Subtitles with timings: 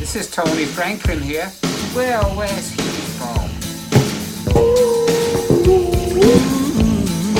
[0.00, 1.52] This is Tony Franklin here.
[1.94, 2.80] Well, where's he
[3.20, 3.50] from?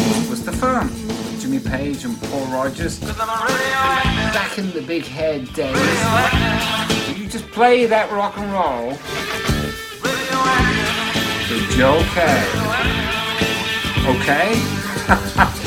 [0.04, 0.92] What was the firm?
[1.40, 2.98] Jimmy Page and Paul Rodgers.
[3.00, 5.74] Back in the big head days.
[7.18, 8.90] You just play that rock and roll?
[11.48, 12.44] The Joe Kay.
[14.06, 15.56] Okay?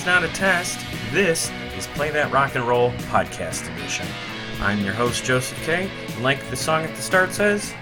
[0.00, 0.78] is not a test.
[1.12, 4.06] This is Play That Rock and Roll Podcast Edition.
[4.62, 5.90] I'm your host, Joseph K.
[6.14, 7.74] And like the song at the start says,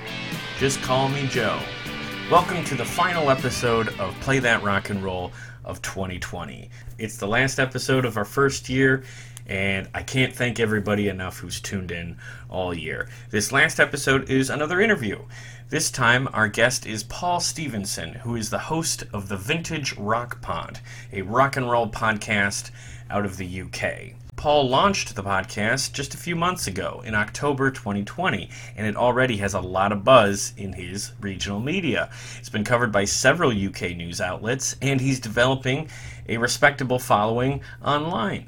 [0.59, 1.61] just call me Joe.
[2.29, 5.31] Welcome to the final episode of Play That Rock and Roll
[5.65, 6.69] of 2020.
[6.99, 9.05] It's the last episode of our first year,
[9.47, 12.17] and I can't thank everybody enough who's tuned in
[12.49, 13.09] all year.
[13.31, 15.21] This last episode is another interview.
[15.71, 20.41] This time, our guest is Paul Stephenson, who is the host of the Vintage Rock
[20.41, 20.81] Pod,
[21.13, 22.71] a rock and roll podcast
[23.11, 24.15] out of the UK.
[24.37, 29.37] Paul launched the podcast just a few months ago in October 2020, and it already
[29.37, 32.09] has a lot of buzz in his regional media.
[32.39, 35.91] It's been covered by several UK news outlets, and he's developing
[36.31, 38.47] a respectable following online.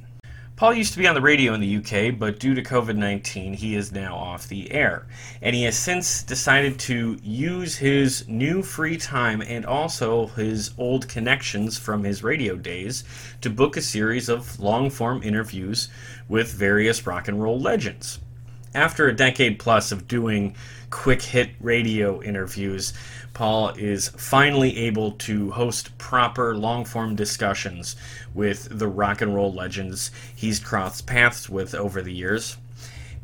[0.61, 3.55] Paul used to be on the radio in the UK, but due to COVID 19,
[3.55, 5.06] he is now off the air.
[5.41, 11.08] And he has since decided to use his new free time and also his old
[11.08, 13.05] connections from his radio days
[13.41, 15.89] to book a series of long form interviews
[16.28, 18.19] with various rock and roll legends.
[18.74, 20.55] After a decade plus of doing
[20.91, 22.92] quick hit radio interviews,
[23.33, 27.96] Paul is finally able to host proper long form discussions
[28.34, 32.56] with the rock and roll legends he's crossed paths with over the years.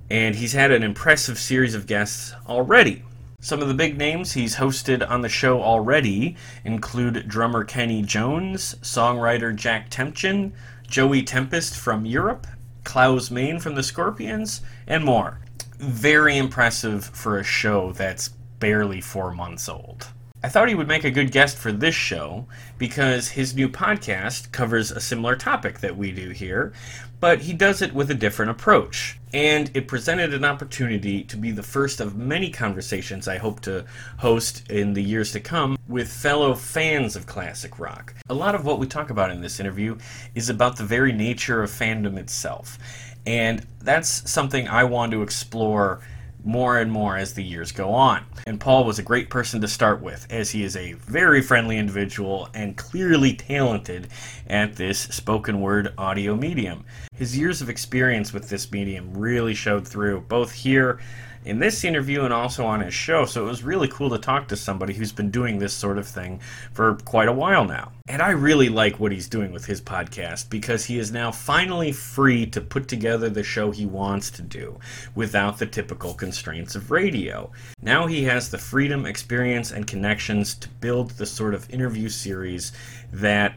[0.09, 3.03] And he's had an impressive series of guests already.
[3.41, 8.77] Some of the big names he's hosted on the show already include drummer Kenny Jones,
[8.83, 10.53] songwriter Jack Tempchin,
[10.88, 12.47] Joey Tempest from Europe,
[12.84, 15.38] Klaus Meine from the Scorpions, and more.
[15.78, 18.28] Very impressive for a show that's
[18.60, 20.09] barely four months old.
[20.42, 22.47] I thought he would make a good guest for this show
[22.78, 26.72] because his new podcast covers a similar topic that we do here,
[27.21, 29.19] but he does it with a different approach.
[29.32, 33.84] And it presented an opportunity to be the first of many conversations I hope to
[34.19, 38.15] host in the years to come with fellow fans of classic rock.
[38.31, 39.99] A lot of what we talk about in this interview
[40.34, 42.78] is about the very nature of fandom itself.
[43.27, 46.00] And that's something I want to explore
[46.47, 48.25] more and more as the years go on.
[48.47, 51.77] And Paul was a great person to start with, as he is a very friendly
[51.77, 54.09] individual and clearly talented
[54.47, 56.84] at this spoken word audio medium.
[57.15, 61.01] His years of experience with this medium really showed through, both here
[61.47, 63.25] in this interview and also on his show.
[63.25, 66.07] So it was really cool to talk to somebody who's been doing this sort of
[66.07, 66.41] thing
[66.73, 67.93] for quite a while now.
[68.09, 71.93] And I really like what he's doing with his podcast because he is now finally
[71.93, 74.79] free to put together the show he wants to do
[75.15, 77.51] without the typical constraints of radio.
[77.81, 82.73] Now he has the freedom, experience, and connections to build the sort of interview series
[83.13, 83.57] that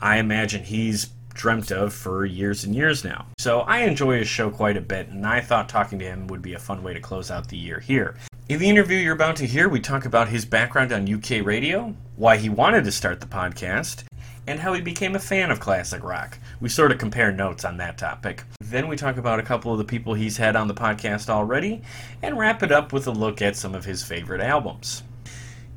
[0.00, 3.26] I imagine he's dreamt of for years and years now.
[3.38, 6.42] So I enjoy his show quite a bit, and I thought talking to him would
[6.42, 8.16] be a fun way to close out the year here.
[8.48, 11.94] In the interview you're about to hear, we talk about his background on UK radio,
[12.16, 14.04] why he wanted to start the podcast,
[14.46, 16.38] and how he became a fan of classic rock.
[16.60, 18.44] We sort of compare notes on that topic.
[18.60, 21.82] Then we talk about a couple of the people he's had on the podcast already,
[22.22, 25.02] and wrap it up with a look at some of his favorite albums.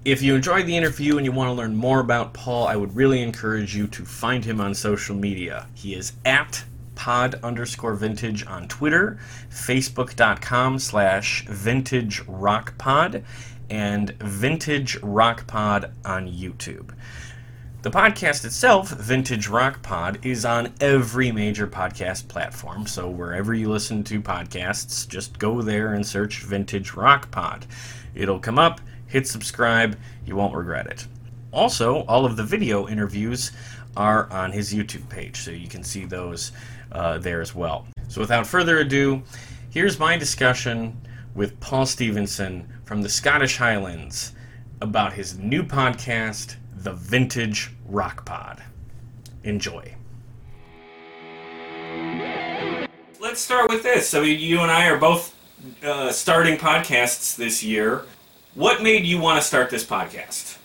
[0.06, 2.96] If you enjoyed the interview and you want to learn more about Paul, I would
[2.96, 5.66] really encourage you to find him on social media.
[5.74, 9.18] He is at pod underscore vintage on Twitter,
[9.50, 13.24] facebook.com slash vintage rock pod,
[13.72, 16.94] and vintage rock pod on YouTube.
[17.82, 22.88] The podcast itself, Vintage Rock Pod, is on every major podcast platform.
[22.88, 27.68] So wherever you listen to podcasts, just go there and search Vintage Rock Pod.
[28.16, 28.82] It'll come up,
[29.16, 31.08] hit subscribe, you won't regret it.
[31.54, 33.54] Also, all of the video interviews
[33.96, 36.52] are on his YouTube page, so you can see those
[36.92, 37.88] uh, there as well.
[38.10, 39.24] So without further ado,
[39.70, 41.00] here's my discussion
[41.34, 44.34] with Paul Stephenson from the Scottish Highlands
[44.82, 48.62] about his new podcast, The Vintage Rock Pod.
[49.46, 49.96] Enjoy.
[53.22, 54.14] Let's start with this.
[54.14, 55.34] I mean, you and I are both
[55.82, 58.04] uh, starting podcasts this year.
[58.56, 60.58] What made you want to start this podcast?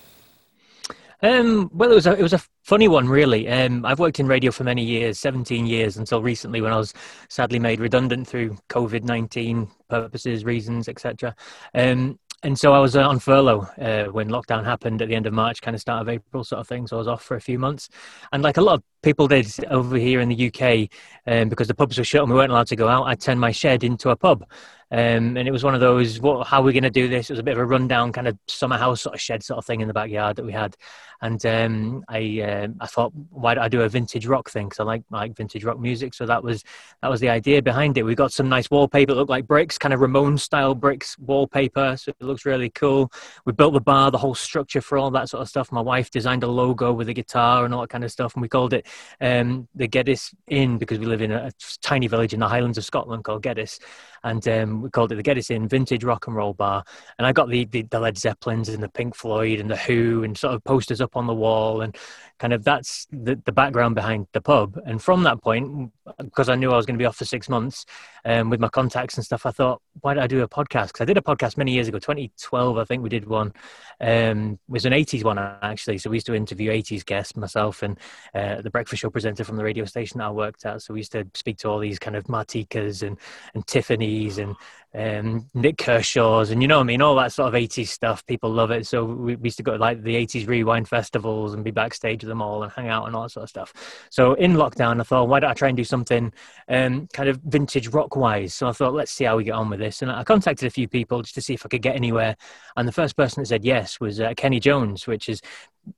[1.22, 3.48] Um, well, it was a it was a funny one, really.
[3.48, 6.94] Um, I've worked in radio for many years, seventeen years, until recently, when I was
[7.28, 11.34] sadly made redundant through COVID nineteen purposes, reasons, etc.
[11.74, 15.26] Um, and so I was uh, on furlough uh, when lockdown happened at the end
[15.26, 16.86] of March, kind of start of April, sort of thing.
[16.86, 17.88] So I was off for a few months,
[18.32, 20.88] and like a lot of people did over here in the UK,
[21.26, 23.40] um, because the pubs were shut and we weren't allowed to go out, I turned
[23.40, 24.44] my shed into a pub.
[24.92, 27.30] Um, and it was one of those, what, how are we going to do this?
[27.30, 29.58] It was a bit of a rundown kind of summer house sort of shed sort
[29.58, 30.76] of thing in the backyard that we had.
[31.22, 34.68] And um, I, uh, I thought, why don't I do a vintage rock thing?
[34.68, 36.14] Because I like, like vintage rock music.
[36.14, 36.64] So that was,
[37.02, 38.02] that was the idea behind it.
[38.02, 41.96] We got some nice wallpaper that looked like bricks, kind of Ramon style bricks wallpaper.
[41.96, 43.12] So it looks really cool.
[43.44, 45.70] We built the bar, the whole structure for all that sort of stuff.
[45.70, 48.34] My wife designed a logo with a guitar and all that kind of stuff.
[48.34, 48.88] And we called it
[49.20, 51.52] um, the Geddes Inn because we live in a, a
[51.82, 53.80] tiny village in the Highlands of Scotland called Geddes
[54.22, 56.84] and um, we called it the Geddes Inn Vintage Rock and Roll Bar.
[57.18, 60.22] And I got the, the, the Led Zeppelins and the Pink Floyd and the Who
[60.24, 61.96] and sort of posters up on the wall, and
[62.40, 64.80] kind of that's the, the background behind the pub.
[64.86, 67.50] And from that point, because I knew I was going to be off for six
[67.50, 67.84] months,
[68.24, 70.88] um, with my contacts and stuff, I thought, why did I do a podcast?
[70.88, 73.52] Because I did a podcast many years ago, 2012, I think we did one.
[74.00, 75.98] Um, it was an 80s one actually.
[75.98, 77.98] So we used to interview 80s guests, myself and
[78.34, 80.80] uh, the breakfast show presenter from the radio station I worked at.
[80.80, 83.18] So we used to speak to all these kind of Martikas and
[83.54, 84.56] and Tiffany's and
[84.92, 88.26] um, Nik Kershaw's and you know what I mean, all that sort of 80s stuff.
[88.26, 88.86] People love it.
[88.86, 92.22] So we, we used to go to like the 80s rewind festivals and be backstage
[92.22, 93.72] with them all and hang out and all that sort of stuff.
[94.10, 96.32] So in lockdown, I thought, why don't I try and do something
[96.68, 98.52] um, kind of vintage rock wise?
[98.52, 100.02] So I thought, let's see how we get on with this.
[100.02, 102.36] And I contacted a few people just to see if I could get anywhere.
[102.76, 105.40] And the first person that said yes was uh, Kenny Jones, which is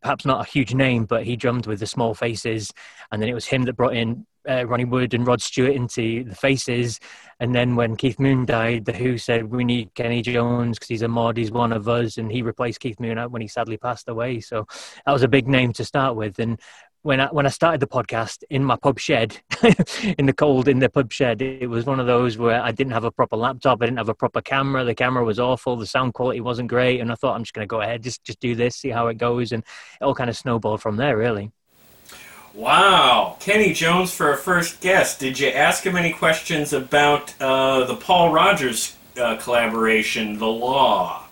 [0.03, 2.73] perhaps not a huge name, but he drummed with the Small Faces,
[3.11, 6.25] and then it was him that brought in uh, Ronnie Wood and Rod Stewart into
[6.25, 7.00] the Faces.
[7.41, 11.03] And then when Keith Moon died, the Who said we need Kenny Jones because he's
[11.03, 14.09] a mod, he's one of us, and he replaced Keith Moon when he sadly passed
[14.09, 14.41] away.
[14.41, 14.67] So
[15.05, 16.39] that was a big name to start with.
[16.39, 16.61] And
[17.03, 19.41] when I when I started the podcast in my pub shed,
[20.19, 22.93] in the cold in the pub shed, it was one of those where I didn't
[22.93, 24.85] have a proper laptop, I didn't have a proper camera.
[24.85, 27.67] The camera was awful, the sound quality wasn't great, and I thought I'm just going
[27.67, 29.65] to go ahead, just just do this, see how it goes, and
[30.00, 31.50] it all kind of snowballed from there, really.
[32.55, 35.19] Wow, Kenny Jones for a first guest.
[35.19, 41.25] Did you ask him any questions about uh, the Paul Rodgers uh, collaboration, The Law?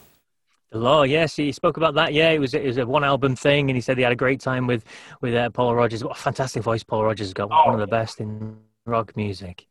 [0.71, 2.15] The Law, yes, he spoke about that.
[2.15, 4.17] Yeah, it was it was a one album thing, and he said he had a
[4.17, 4.85] great time with
[5.21, 6.03] with uh, Paul Rodgers.
[6.03, 8.57] What a fantastic voice Paul Rodgers has got, Oh, one of the best in
[8.87, 9.67] rock music.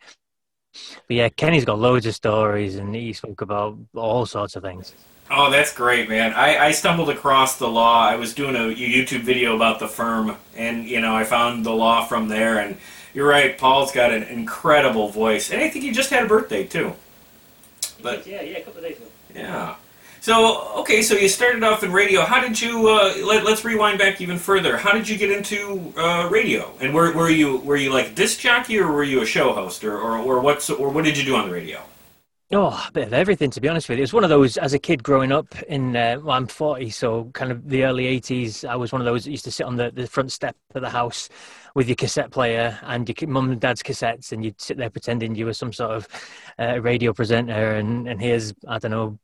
[1.07, 4.93] But yeah, Kenny's got loads of stories, and he spoke about all sorts of things.
[5.31, 6.33] Oh, that's great, man.
[6.33, 8.07] I, I stumbled across The Law.
[8.07, 11.71] I was doing a YouTube video about the firm, and, you know, I found The
[11.71, 12.77] Law from there, and
[13.13, 15.51] you're right, Paul's got an incredible voice.
[15.51, 16.93] And I think he just had a birthday, too.
[18.01, 19.05] But- yeah, yeah, a couple of days ago.
[19.35, 19.75] Yeah.
[20.21, 22.21] So okay, so you started off in radio.
[22.21, 22.89] How did you?
[22.89, 24.75] Uh, let, let's rewind back even further.
[24.75, 26.73] How did you get into uh, radio?
[26.81, 29.85] And were, were you were you like disc jockey or were you a show host
[29.85, 31.81] or or, or what's or what did you do on the radio?
[32.51, 34.01] Oh, a bit of everything, to be honest with you.
[34.01, 36.89] It was one of those, as a kid growing up in, uh, well, I'm 40,
[36.89, 39.67] so kind of the early 80s, I was one of those that used to sit
[39.67, 41.29] on the, the front step of the house
[41.75, 45.35] with your cassette player and your mum and dad's cassettes, and you'd sit there pretending
[45.35, 46.07] you were some sort of
[46.57, 49.19] uh, radio presenter, and, and here's, I don't know,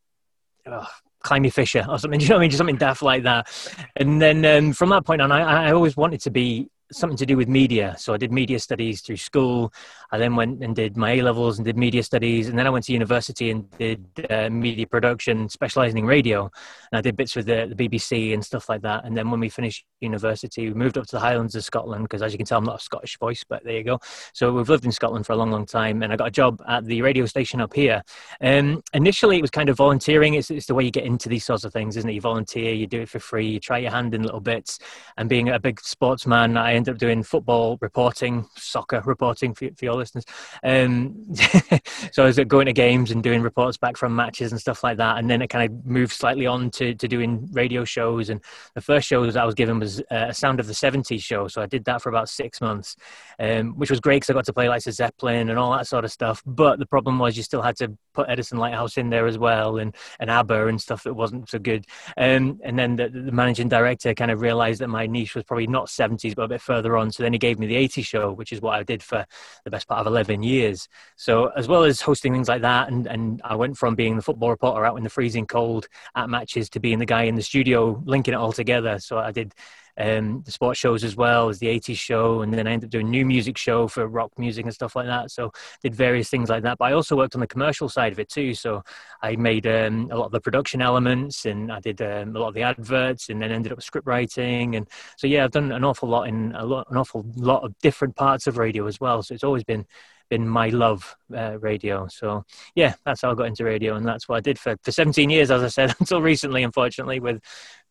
[0.68, 0.88] oh,
[1.24, 2.52] Climie Fisher or something, do you know what I mean?
[2.52, 3.48] Just something daft like that.
[3.96, 7.26] And then um, from that point on, I, I always wanted to be something to
[7.26, 7.96] do with media.
[7.98, 9.74] So I did media studies through school.
[10.12, 12.50] I then went and did my A levels and did media studies.
[12.50, 16.44] And then I went to university and did uh, media production, specializing in radio.
[16.92, 19.06] And I did bits with the, the BBC and stuff like that.
[19.06, 22.22] And then when we finished university, we moved up to the Highlands of Scotland because,
[22.22, 24.00] as you can tell, I'm not a Scottish voice, but there you go.
[24.34, 26.04] So we've lived in Scotland for a long, long time.
[26.04, 28.04] And I got a job at the radio station up here.
[28.42, 30.36] Um, initially, it was kind of volunteering.
[30.36, 32.14] It's, it's the way you get into these sorts of things, isn't it?
[32.14, 34.80] You volunteer, you do it for free, you try your hand in little bits.
[35.18, 39.86] And being a big sportsman, I ended up doing football reporting, soccer reporting for, for
[39.86, 40.26] your listeners.
[40.64, 41.34] Um,
[42.12, 44.98] so I was going to games and doing reports back from matches and stuff like
[44.98, 45.18] that.
[45.18, 48.30] And then it kind of moved slightly on to, to doing radio shows.
[48.30, 48.42] And
[48.74, 51.48] the first shows I was given was uh, a Sound of the 70s show.
[51.48, 52.96] So I did that for about six months,
[53.40, 56.06] um, which was great because I got to play like Zeppelin and all that sort
[56.06, 56.42] of stuff.
[56.46, 59.78] But the problem was you still had to put Edison Lighthouse in there as well
[59.78, 61.86] and, and ABBA and stuff that wasn't so good.
[62.18, 65.68] Um, and then the, the managing director kind of realized that my niche was probably
[65.68, 67.12] not 70s, but a bit further on.
[67.12, 69.26] So then he gave me the 80s show, which is what I did for
[69.64, 70.88] the best part of 11 years.
[71.16, 74.22] So as well as hosting things like that, and, and I went from being the
[74.22, 77.42] football reporter out in the freezing cold at matches to being the guy in the
[77.42, 79.00] studio linking it all together.
[79.00, 79.54] So I did
[79.98, 82.92] um, the sports shows as well as the 80s show, and then I ended up
[82.92, 85.32] doing new music show for rock music and stuff like that.
[85.32, 86.78] So did various things like that.
[86.78, 88.54] But I also worked on the commercial side of it too.
[88.54, 88.84] So
[89.22, 92.50] I made um, a lot of the production elements, and I did um, a lot
[92.50, 94.76] of the adverts, and then ended up script writing.
[94.76, 94.88] And
[95.18, 98.16] so yeah, I've done an awful lot in a lot, an awful lot of different
[98.16, 99.24] parts of radio as well.
[99.24, 99.86] So it's always been
[100.30, 102.08] been my love uh, radio.
[102.08, 104.92] So yeah, that's how I got into radio, and that's what I did for, for
[104.92, 107.42] 17 years, as I said, until recently, unfortunately, with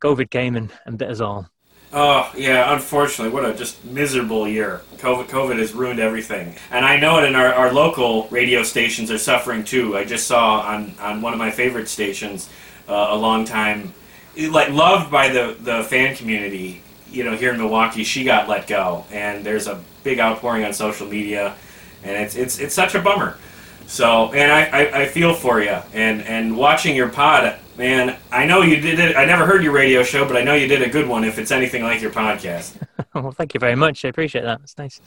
[0.02, 1.48] COVID came and, and bit us all.
[1.92, 4.82] Oh yeah, unfortunately, what a just miserable year.
[4.96, 7.24] COVID, COVID has ruined everything, and I know it.
[7.24, 9.96] In our, our local radio stations are suffering too.
[9.96, 12.48] I just saw on on one of my favorite stations
[12.88, 13.94] uh, a long time,
[14.36, 16.82] like loved by the the fan community.
[17.10, 20.72] You know, here in Milwaukee, she got let go, and there's a big outpouring on
[20.72, 21.54] social media,
[22.02, 23.38] and it's it's it's such a bummer.
[23.86, 28.16] So, and I, I, I feel for you, and and watching your pod, man.
[28.32, 29.16] I know you did it.
[29.16, 31.24] I never heard your radio show, but I know you did a good one.
[31.24, 32.76] If it's anything like your podcast.
[33.14, 34.04] well, thank you very much.
[34.04, 34.60] I appreciate that.
[34.62, 35.00] It's nice.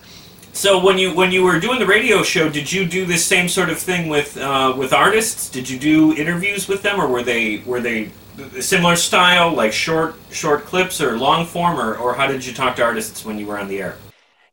[0.53, 3.47] So when you when you were doing the radio show, did you do this same
[3.47, 5.49] sort of thing with uh, with artists?
[5.49, 8.11] Did you do interviews with them, or were they were they
[8.59, 12.75] similar style, like short short clips or long form, or, or how did you talk
[12.77, 13.97] to artists when you were on the air?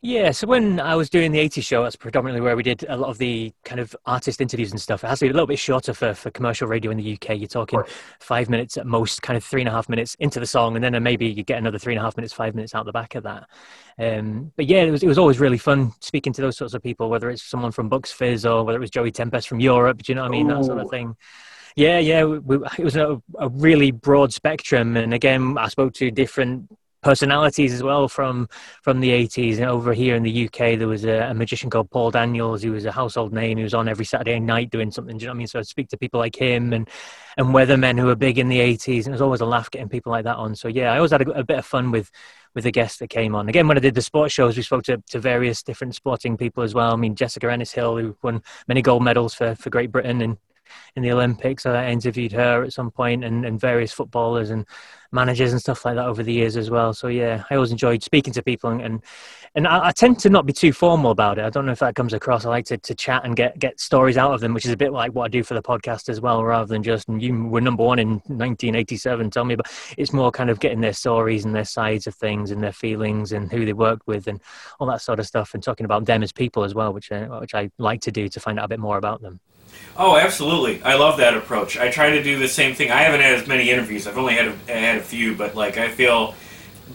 [0.07, 2.97] Yeah, so when I was doing the 80s show, that's predominantly where we did a
[2.99, 5.03] lot of the kind of artist interviews and stuff.
[5.03, 7.39] It has to be a little bit shorter for, for commercial radio in the UK.
[7.39, 7.81] You're talking
[8.21, 10.85] five minutes at most, kind of three and a half minutes into the song, and
[10.85, 13.15] then maybe you get another three and a half minutes, five minutes out the back
[13.15, 13.49] of that.
[13.99, 16.83] Um, but yeah, it was, it was always really fun speaking to those sorts of
[16.83, 20.03] people, whether it's someone from Bucks Fizz or whether it was Joey Tempest from Europe,
[20.03, 20.49] do you know what I mean?
[20.49, 21.17] That sort of thing.
[21.77, 24.99] Yeah, yeah, we, it was a, a really broad spectrum.
[24.99, 26.69] And again, I spoke to different
[27.05, 28.49] personalities as well from
[28.83, 31.91] from the 80s and over here in the UK there was a, a magician called
[31.91, 32.63] Paul Daniels.
[32.63, 33.59] Who was a household name.
[33.59, 35.47] He was on every Saturday night doing something do you know what I mean?
[35.47, 36.89] So I'd speak to people like him and
[37.37, 39.89] and weathermen who were big in the 80s and it was always a laugh getting
[39.89, 40.57] people like that on.
[40.57, 42.11] So yeah I always had a, a bit of fun with
[42.55, 43.49] with the guests that came on.
[43.49, 46.63] Again when I did the sports shows we spoke to, to various different sporting people
[46.63, 46.93] as well.
[46.93, 50.39] I mean Jessica Ennis Hill who won many gold medals for, for Great Britain and
[50.97, 51.67] in the Olympics.
[51.67, 54.67] I interviewed her at some point and, and various footballers and
[55.15, 56.93] managers and stuff like that over the years as well.
[56.93, 59.03] So yeah, I always enjoyed speaking to people and and,
[59.55, 61.45] and I, I tend to not be too formal about it.
[61.45, 62.45] I don't know if that comes across.
[62.45, 64.77] I like to, to chat and get get stories out of them, which is a
[64.77, 67.61] bit like what I do for the podcast as well, rather than just you were
[67.61, 69.31] number one in 1987.
[69.31, 69.67] Tell me about.
[69.97, 73.33] It's more kind of getting their stories and their sides of things and their feelings
[73.33, 74.41] and who they worked with and
[74.81, 77.23] all that sort of stuff, and talking about them as people as well, which I,
[77.39, 79.41] which I like to do to find out a bit more about them.
[79.97, 80.83] Oh, absolutely.
[80.83, 81.79] I love that approach.
[81.79, 82.91] I try to do the same thing.
[82.91, 84.07] I haven't had as many interviews.
[84.07, 86.35] I've only had a, had a few, but like I feel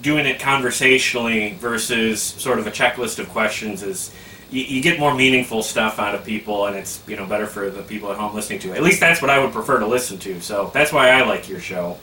[0.01, 4.13] doing it conversationally versus sort of a checklist of questions is
[4.51, 7.69] you, you get more meaningful stuff out of people, and it's you know better for
[7.69, 8.77] the people at home listening to it.
[8.77, 10.41] At least that's what I would prefer to listen to.
[10.41, 11.97] So that's why I like your show.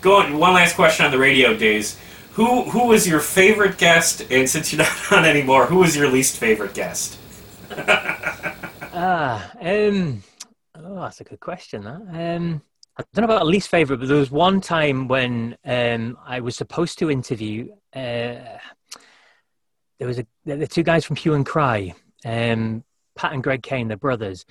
[0.00, 1.98] Going one last question on the radio days.
[2.32, 6.10] Who who was your favorite guest, and since you're not on anymore, who was your
[6.10, 7.18] least favorite guest?
[8.96, 10.22] Ah, um,
[10.76, 11.82] oh, that's a good question.
[11.84, 11.96] That
[12.36, 12.62] um,
[12.96, 16.54] I don't know about least favorite, but there was one time when um, I was
[16.56, 17.70] supposed to interview.
[17.94, 18.58] Uh,
[19.98, 21.92] there was a the two guys from Hue and Cry,
[22.24, 22.84] um,
[23.16, 24.44] Pat and Greg Kane, they're brothers,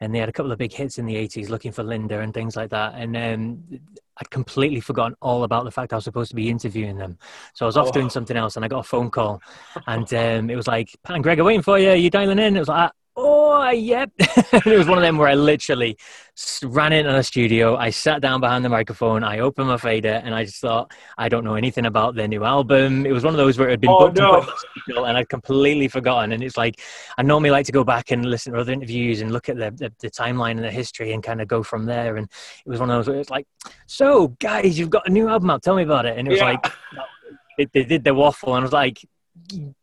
[0.00, 2.34] and they had a couple of big hits in the '80s, looking for Linda and
[2.34, 2.94] things like that.
[2.96, 3.80] And um,
[4.18, 7.18] I'd completely forgotten all about the fact I was supposed to be interviewing them.
[7.54, 7.92] So I was off Oh.
[7.92, 9.40] doing something else, and I got a phone call,
[9.86, 11.92] and um, it was like, "Pat and Greg are waiting for you.
[11.92, 12.90] You dialing in?" It was like.
[13.18, 14.10] Oh, yep.
[14.52, 15.96] and it was one of them where I literally
[16.62, 17.74] ran into the studio.
[17.74, 19.24] I sat down behind the microphone.
[19.24, 22.44] I opened my fader and I just thought, I don't know anything about their new
[22.44, 23.06] album.
[23.06, 24.40] It was one of those where it had been Oh, booked and no.
[24.42, 26.32] the schedule and I'd completely forgotten.
[26.32, 26.78] And it's like,
[27.16, 29.70] I normally like to go back and listen to other interviews and look at the,
[29.70, 32.16] the, the timeline and the history and kind of go from there.
[32.16, 32.28] And
[32.66, 33.46] it was one of those where it's like,
[33.86, 35.62] so guys, you've got a new album out.
[35.62, 36.18] Tell me about it.
[36.18, 36.50] And it was Yeah.
[36.50, 36.66] like,
[37.56, 39.02] they, they did their waffle and I was like,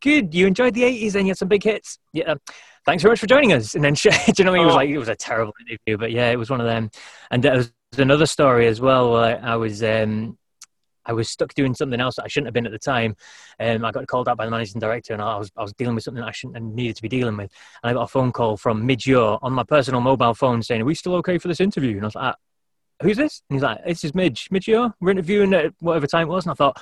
[0.01, 0.35] good.
[0.35, 1.97] You enjoyed the 80s and you had some big hits.
[2.11, 2.35] Yeah.
[2.85, 3.75] Thanks very much for joining us.
[3.75, 4.61] And then, do you know what I mean?
[4.63, 4.75] It was Oh.
[4.77, 6.89] like, it was a terrible interview, but yeah, it was one of them.
[7.31, 9.13] And there was another story as well.
[9.13, 10.37] Where I was, um,
[11.05, 13.15] I was stuck doing something else that I shouldn't have been at the time.
[13.59, 15.95] Um, I got called out by the managing director, and I was I was dealing
[15.95, 17.51] with something I shouldn't have needed to be dealing with.
[17.83, 20.81] And I got a phone call from Midge Ure on my personal mobile phone saying,
[20.81, 22.35] "Are we still okay for this interview?" And I was like, "Ah,
[23.01, 24.47] "Who's this?" And he's like, "This is Midge.
[24.49, 24.93] Mid-year.
[25.01, 26.81] We're interviewing at whatever time it was." And I thought,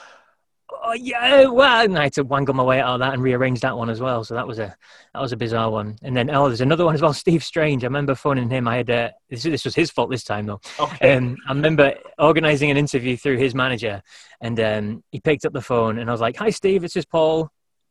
[0.84, 3.60] "Oh yeah, well," and I had to wangle my way out of that and rearrange
[3.62, 4.24] that one as well.
[4.24, 4.76] So that was a
[5.14, 5.98] that was a bizarre one.
[6.04, 7.14] And then oh, there's another one as well.
[7.26, 7.84] Steve Strange.
[7.84, 8.68] I remember phoning him.
[8.68, 10.62] I had uh, this, this was his fault this time though.
[10.80, 11.14] Okay.
[11.16, 14.02] Um, I remember organising an interview through his manager,
[14.42, 17.10] and um, he picked up the phone, and I was like, "Hi, Steve, it's just
[17.10, 17.50] Paul."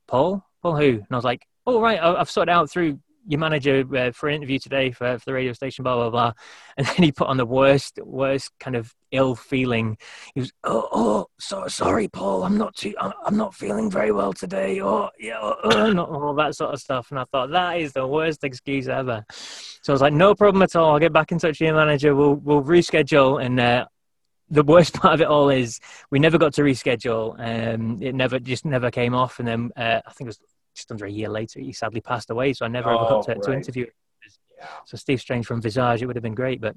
[0.08, 0.88] Paul, Paul, who?
[0.88, 4.28] And I was like, "Oh, right, I- I've sorted out through your manager uh, for
[4.28, 6.32] an interview today for, for the radio station." Blah blah blah.
[6.76, 9.96] And then he put on the worst, worst kind of ill feeling.
[10.34, 12.44] He was, "Oh, oh, so sorry, Paul.
[12.44, 12.94] I'm not too.
[13.00, 14.80] I'm, not feeling very well today.
[14.80, 17.92] Oh, yeah, oh, oh," and all that sort of stuff." And I thought that is
[17.92, 19.24] the worst excuse ever.
[19.82, 20.92] So I was like, no problem at all.
[20.92, 22.14] I'll get back in touch with your manager.
[22.14, 23.44] We'll we'll reschedule.
[23.44, 23.86] And uh,
[24.48, 27.34] the worst part of it all is we never got to reschedule.
[27.38, 29.38] Um, it never just never came off.
[29.38, 30.40] And then uh, I think it was
[30.74, 32.52] just under a year later, he sadly passed away.
[32.52, 33.84] So I never ever Oh, got to, to interview.
[33.84, 33.92] him.
[34.58, 34.66] Yeah.
[34.84, 36.74] So Steve Strange from Visage, it would have been great, but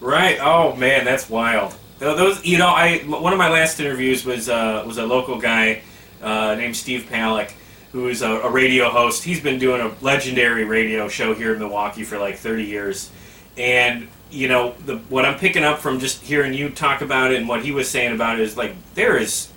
[0.00, 0.38] Right.
[0.40, 1.74] Oh man, that's wild.
[1.98, 5.82] Those, you know, I one of my last interviews was uh, was a local guy
[6.22, 7.52] uh, named Steve Palec,
[7.92, 9.24] who is a, a radio host.
[9.24, 13.10] He's been doing a legendary radio show here in Milwaukee for like 30 years,
[13.56, 17.38] and you know, the, what I'm picking up from just hearing you talk about it
[17.38, 19.50] and what he was saying about it is like there is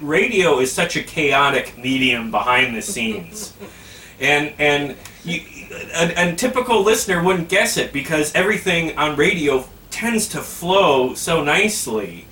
[0.00, 3.54] radio is such a chaotic medium behind the scenes
[4.20, 5.40] and and you,
[5.94, 11.42] a, a typical listener wouldn't guess it because everything on radio tends to flow so
[11.42, 12.26] nicely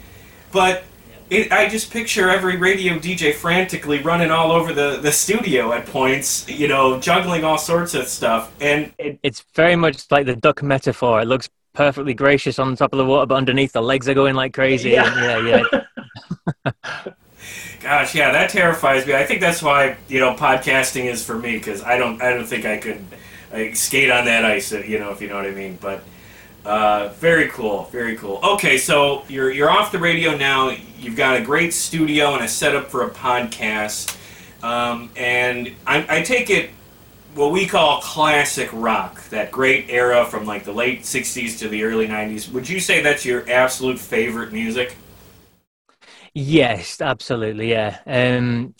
[0.52, 0.84] but
[1.30, 5.86] it, I just picture every radio DJ frantically running all over the, the studio at
[5.86, 8.52] points, you know, juggling all sorts of stuff.
[8.60, 11.20] And it, it's very much like the duck metaphor.
[11.20, 14.34] It looks perfectly gracious on top of the water, but underneath the legs are going
[14.34, 14.90] like crazy.
[14.90, 15.12] Yeah.
[15.12, 15.62] And yeah,
[16.64, 17.12] yeah.
[17.80, 19.14] gosh, yeah, that terrifies me.
[19.14, 22.46] I think that's why you know podcasting is for me because I don't I don't
[22.46, 23.04] think I could
[23.74, 25.78] skate on that ice, you know, if you know what I mean.
[25.80, 26.02] But
[26.64, 28.40] uh, very cool, very cool.
[28.42, 30.76] Okay, so you're you're off the radio now.
[30.98, 34.16] You've got a great studio and a setup for a podcast,
[34.62, 36.70] um, and I, I take it
[37.34, 41.84] what we call classic rock, that great era from like the late '60s to the
[41.84, 42.50] early '90s.
[42.52, 44.96] Would you say that's your absolute favorite music?
[46.34, 47.70] Yes, absolutely.
[47.70, 47.98] Yeah.
[48.06, 48.74] Um,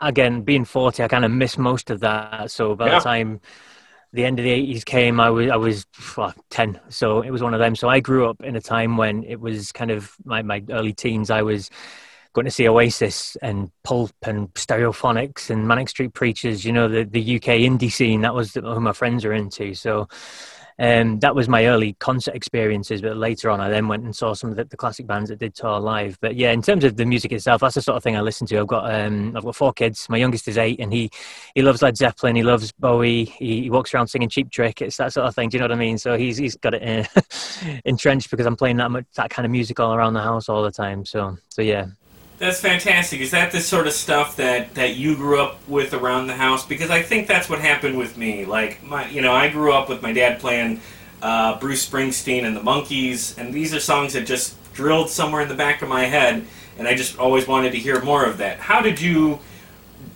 [0.00, 2.50] again, being 40, I kind of miss most of that.
[2.50, 2.98] So by Yeah.
[2.98, 3.40] the time
[4.12, 5.86] the end of the 80s came, I was, I was
[6.16, 6.80] well, 10.
[6.88, 7.76] So it was one of them.
[7.76, 10.92] So I grew up in a time when it was kind of my, my early
[10.92, 11.30] teens.
[11.30, 11.70] I was
[12.32, 17.04] going to see Oasis and Pulp and Stereophonics and Manic Street Preachers, you know, the,
[17.04, 18.22] the UK indie scene.
[18.22, 19.74] That was who my friends are into.
[19.74, 20.08] So
[20.78, 23.02] um, that was my early concert experiences.
[23.02, 25.40] But later on, I then went and saw some of the, the classic bands that
[25.40, 26.18] did tour live.
[26.20, 28.46] But yeah, in terms of the music itself, that's the sort of thing I listen
[28.48, 28.58] to.
[28.58, 30.08] I've got um, I've got four kids.
[30.08, 31.10] My youngest is eight, and he
[31.54, 32.36] he loves Led Zeppelin.
[32.36, 33.24] He loves Bowie.
[33.24, 34.80] He, he walks around singing Cheap Trick.
[34.80, 35.48] It's that sort of thing.
[35.48, 35.98] Do you know what I mean?
[35.98, 37.20] So he's he's got it uh,
[37.84, 40.62] entrenched because I'm playing that much that kind of music all around the house all
[40.62, 41.04] the time.
[41.04, 41.86] So so yeah.
[42.38, 43.20] That's fantastic.
[43.20, 46.64] Is that the sort of stuff that, that you grew up with around the house?
[46.64, 48.44] Because I think that's what happened with me.
[48.44, 50.80] Like my, you know, I grew up with my dad playing
[51.20, 55.48] uh, Bruce Springsteen and the Monkees, and these are songs that just drilled somewhere in
[55.48, 56.44] the back of my head,
[56.78, 58.60] and I just always wanted to hear more of that.
[58.60, 59.40] How did you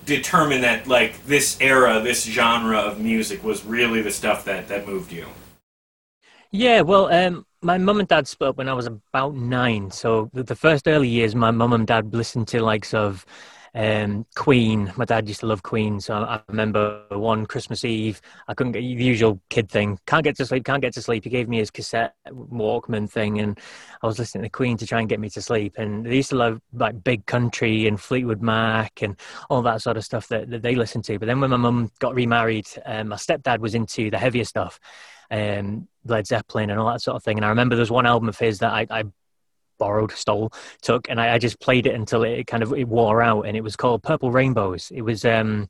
[0.06, 4.87] determine that like this era, this genre of music was really the stuff that that
[4.87, 5.26] moved you?
[6.55, 9.91] Yeah, well, um, my mum and dad split up when I was about nine.
[9.91, 13.25] So the, first early years, my mum and dad listened to likes of
[13.75, 14.93] um, Queen.
[14.97, 18.81] My dad used to love Queen, so I remember one Christmas Eve, I couldn't get
[18.81, 19.99] the usual kid thing.
[20.07, 20.67] Can't get to sleep.
[20.67, 21.25] Can't get to sleep.
[21.25, 23.59] He gave me his cassette Walkman thing, and
[24.03, 25.77] I was listening to Queen to try and get me to sleep.
[25.79, 29.97] And they used to love like Big Country and Fleetwood Mac and all that sort
[29.97, 31.19] of stuff that, that they listened to.
[31.19, 34.79] But then when my mum got remarried, um, my stepdad was into the heavier stuff
[35.33, 37.38] um, Led Zeppelin and all that sort of thing.
[37.38, 39.05] And I remember there was one album of his that I, I
[39.79, 43.23] borrowed, stole, took, and I, I just played it until it kind of it wore
[43.23, 43.43] out.
[43.43, 44.91] And it was called Purple Rainbows.
[44.95, 45.69] It was um,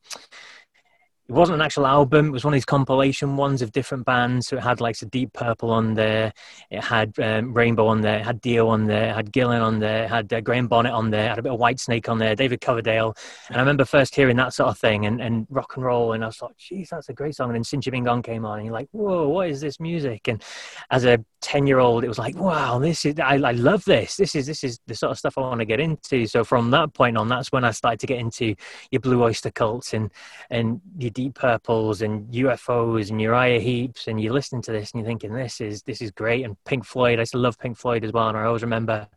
[1.28, 2.26] it wasn't an actual album.
[2.26, 4.48] It was one of these compilation ones of different bands.
[4.48, 6.32] So it had like some Deep Purple on there.
[6.70, 8.18] It had um, Rainbow on there.
[8.18, 9.10] It had Dio on there.
[9.10, 10.04] It had Gillan on there.
[10.04, 11.26] It had uh, Graham Bonnet on there.
[11.26, 12.34] It had a bit of Whitesnake on there.
[12.34, 13.14] David Coverdale.
[13.48, 16.12] And I remember first hearing that sort of thing and, and rock and roll.
[16.12, 17.50] And I was like, geez, that's a great song.
[17.50, 19.78] And then Since You Been Gone came on and you're like, whoa, what is this
[19.78, 20.26] music?
[20.26, 20.42] And
[20.90, 24.16] as a 10 year old, it was like, wow, this is, I, I love this.
[24.16, 26.26] This is, this is the sort of stuff I want to get into.
[26.26, 28.56] So from that point on, that's when I started to get into
[28.90, 30.10] your Blue Oyster Cults and,
[30.50, 34.08] and your Deep Purples and UFOs and Uriah Heeps.
[34.08, 36.44] And you're listening to this and you're thinking, this is, this is great.
[36.44, 38.28] And Pink Floyd, I used to love Pink Floyd as well.
[38.28, 39.08] And I always remember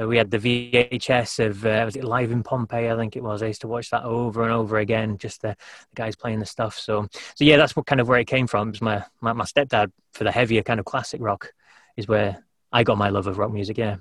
[0.00, 2.90] uh, we had the VHS of uh, was it Live in Pompeii?
[2.90, 3.42] I think it was.
[3.42, 5.18] I used to watch that over and over again.
[5.18, 6.78] Just the, the guys playing the stuff.
[6.78, 8.68] So, so yeah, that's what kind of where it came from.
[8.68, 11.52] It was my, my my stepdad for the heavier kind of classic rock,
[11.96, 12.42] is where
[12.72, 13.78] I got my love of rock music.
[13.78, 13.96] Yeah.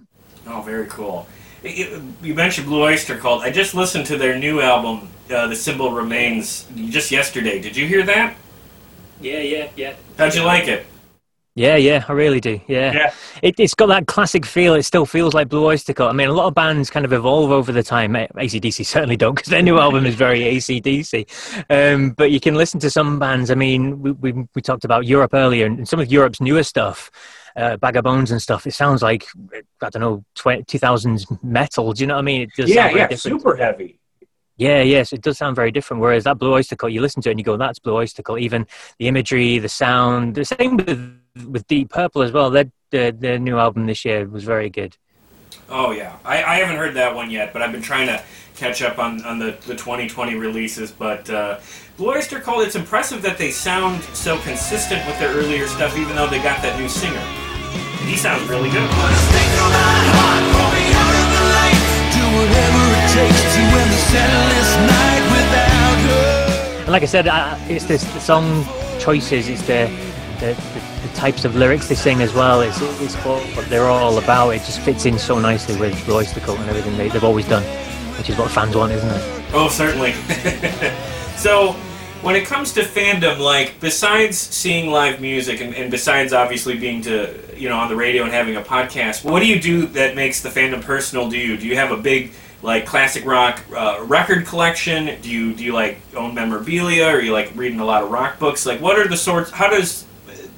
[0.47, 1.27] Oh, very cool.
[1.63, 3.43] It- it- You mentioned Blue Oyster Cult.
[3.43, 7.59] I just listened to their new album, uh, "The Symbol Remains," just yesterday.
[7.59, 8.35] Did you hear that?
[9.21, 9.93] Yeah, yeah, yeah.
[10.17, 10.87] How'd you like it?
[11.53, 12.61] Yeah, yeah, I really do.
[12.67, 13.11] Yeah, Yeah.
[13.43, 14.73] It, it's got that classic feel.
[14.73, 16.09] It still feels like Blue Oyster Cult.
[16.09, 18.15] I mean, a lot of bands kind of evolve over the time.
[18.15, 21.25] A- ACDC certainly don't because their new album is very ACDC.
[21.69, 23.51] Um, but you can listen to some bands.
[23.51, 27.11] I mean, we, we, we talked about Europe earlier and some of Europe's newer stuff,
[27.55, 28.67] uh, Bag of Bones and stuff.
[28.67, 29.25] It sounds like,
[29.81, 31.93] I don't know, 20, 2000s metal.
[31.93, 32.41] Do you know what I mean?
[32.43, 33.21] It does sound very different.
[33.21, 33.99] super heavy.
[34.57, 36.01] Yeah, yes, it does sound very different.
[36.01, 38.21] Whereas that Blue Oyster Cult, you listen to it and you go, "That's Blue Oyster
[38.21, 38.67] Cult." Even
[38.99, 42.51] the imagery, the sound, the same with with Deep Purple as well.
[42.51, 44.97] Their their, their new album this year was very good.
[45.67, 48.21] Oh yeah, I, I haven't heard that one yet, but I've been trying to
[48.61, 50.91] catch up on, on the, the 2020 releases.
[50.91, 51.59] But uh,
[51.97, 56.15] Blue Oyster Cult, it's impressive that they sound so consistent with their earlier stuff, even
[56.15, 57.25] though they got that new singer.
[58.05, 58.85] He sounds really good.
[66.81, 68.63] And like I said, I, it's this the song
[68.99, 69.89] choices, it's the
[70.39, 72.61] the, the the types of lyrics they sing as well.
[72.61, 74.51] It's it's what they're all about.
[74.51, 77.47] It just fits in so nicely with the Oyster Cult and everything they, they've always
[77.47, 77.63] done,
[78.21, 79.45] which is what fans want, isn't it?
[79.51, 80.11] Oh, certainly.
[81.37, 81.71] so,
[82.21, 87.01] when it comes to fandom, like besides seeing live music and, and besides obviously being
[87.01, 90.15] to you know on the radio and having a podcast, what do you do that
[90.15, 91.57] makes the fandom personal to you?
[91.57, 95.19] Do you have a big like classic rock uh, record collection?
[95.23, 97.07] Do you do you like own memorabilia?
[97.07, 98.67] Or you like reading a lot of rock books?
[98.67, 99.49] Like, what are the sorts?
[99.49, 100.05] How does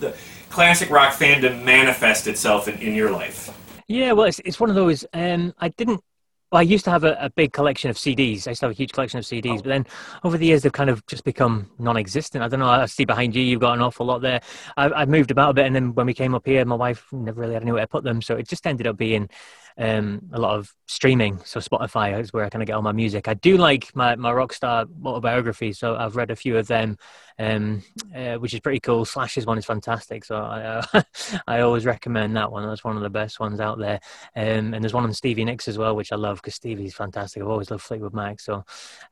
[0.02, 0.14] the
[0.50, 3.58] classic rock fandom manifest itself in, in your life?
[3.88, 5.06] Yeah, well, it's, it's one of those.
[5.14, 6.04] Um, I didn't.
[6.54, 8.46] Well, I used to have a, a big collection of CDs.
[8.46, 9.64] I used to have a huge collection of CDs, oh.
[9.64, 9.88] but then
[10.24, 12.44] over the years they've kind of just become non-existent.
[12.44, 12.68] I don't know.
[12.68, 14.40] I see behind you, you've got an awful lot there.
[14.78, 17.08] I, I've moved about a bit, and then when we came up here, my wife
[17.12, 19.32] never really had anywhere to put them, so it just ended up being
[19.78, 21.40] um, a lot of streaming.
[21.44, 23.28] So Spotify is where I kind of get all my music.
[23.28, 26.98] I do like my my rockstar autobiography, so I've read a few of them,
[27.40, 27.84] um,
[28.16, 29.06] uh, which is pretty cool.
[29.06, 31.02] Slash's one is fantastic, so I uh,
[31.48, 32.68] I always recommend that one.
[32.68, 34.00] That's one of the best ones out there.
[34.36, 37.42] Um, and there's one on Stevie Nicks as well, which I love because Stevie's fantastic.
[37.42, 38.64] I've always loved Fleetwood Mac, so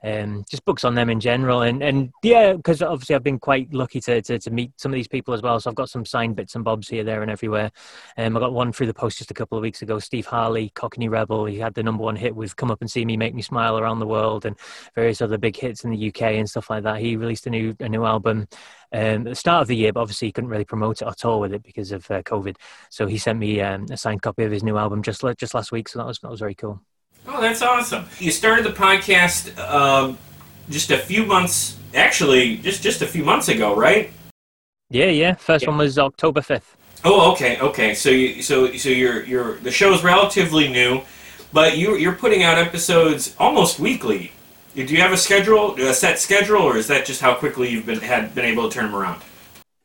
[0.04, 1.62] um, just books on them in general.
[1.62, 4.96] And and yeah, because obviously I've been quite lucky to, to to meet some of
[4.96, 5.60] these people as well.
[5.60, 7.72] So I've got some signed bits and bobs here, there, and everywhere.
[8.18, 10.00] Um, I got one through the post just a couple of weeks ago.
[10.00, 11.46] Steve Harley, Cockney Rebel.
[11.46, 13.78] He had the number one hit with "Come Up and See Me, Make Me Smile"
[13.80, 14.56] around the world, and
[14.96, 17.00] various other big hits in the UK and stuff like that.
[17.00, 18.48] He released a new a new album
[18.94, 21.26] um, at the start of the year, but obviously he couldn't really promote it at
[21.26, 22.56] all with it because of uh, COVID.
[22.90, 25.72] So he sent me um, a signed copy of his new album just just last
[25.72, 25.88] week.
[25.90, 26.82] So that was that was very cool.
[27.28, 28.06] Oh, that's awesome.
[28.20, 30.18] You started the podcast um,
[30.70, 34.12] just a few months, actually, just just a few months ago, right?
[34.90, 35.36] Yeah, yeah.
[35.36, 35.70] First Yeah.
[35.70, 36.76] one was October fifth.
[37.04, 37.94] Oh, okay, okay.
[37.96, 41.02] So you, so so you're you're the show's relatively new,
[41.52, 44.32] but you you're putting out episodes almost weekly.
[44.76, 47.86] Do you have a schedule, a set schedule, or is that just how quickly you've
[47.86, 49.22] been had been able to turn them around?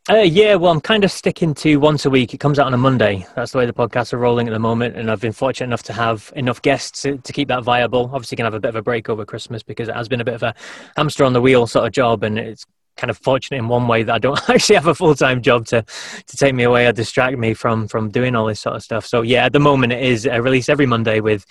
[0.09, 2.33] Uh, yeah, well, I'm kind of sticking to once a week.
[2.33, 3.26] It comes out on a Monday.
[3.35, 5.83] That's the way the podcasts are rolling at the moment, and I've been fortunate enough
[5.85, 8.11] to have enough guests to, to keep that viable.
[8.12, 10.24] Obviously, can have a bit of a break over Christmas because it has been a
[10.24, 10.55] bit of a
[10.96, 12.64] hamster on the wheel sort of job, and it's
[12.97, 15.67] kind of fortunate in one way that I don't actually have a full time job
[15.67, 18.83] to to take me away or distract me from from doing all this sort of
[18.83, 19.07] stuff.
[19.07, 21.47] So yeah, at the moment it is a release every Monday with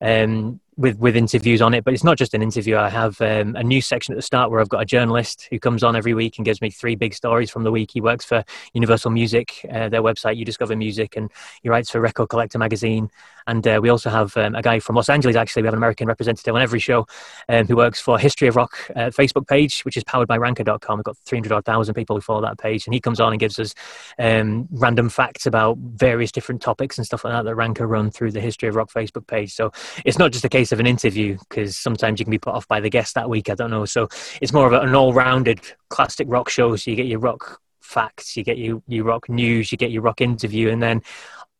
[0.00, 1.84] um, with with interviews on it.
[1.84, 2.76] But it's not just an interview.
[2.76, 5.58] I have um, a news section at the start where I've got a journalist who
[5.58, 7.90] comes on every week and gives me three big stories from the week.
[7.92, 11.30] He works for Universal Music, uh, their website, uDiscover Music, and
[11.62, 13.10] he writes for Record Collector magazine.
[13.48, 15.34] And uh, we also have um, a guy from Los Angeles.
[15.34, 17.06] Actually, we have an American representative on every show
[17.48, 20.98] um, who works for History of Rock uh, Facebook page, which is powered by Ranker.com.
[20.98, 23.74] We've got 300,000 people who follow that page, and he comes on and gives us
[24.18, 28.32] um, random facts about various different topics and stuff like that that Ranker run through
[28.32, 29.54] the History of Rock Facebook page.
[29.54, 29.72] So
[30.04, 32.68] it's not just a case of an interview because sometimes you can be put off
[32.68, 33.50] by the guest that week.
[33.50, 33.84] I don't know.
[33.84, 34.08] So
[34.40, 36.76] it's more of an all-rounded classic rock show.
[36.76, 40.02] So you get your rock facts, you get your, your rock news, you get your
[40.02, 41.02] rock interview, and then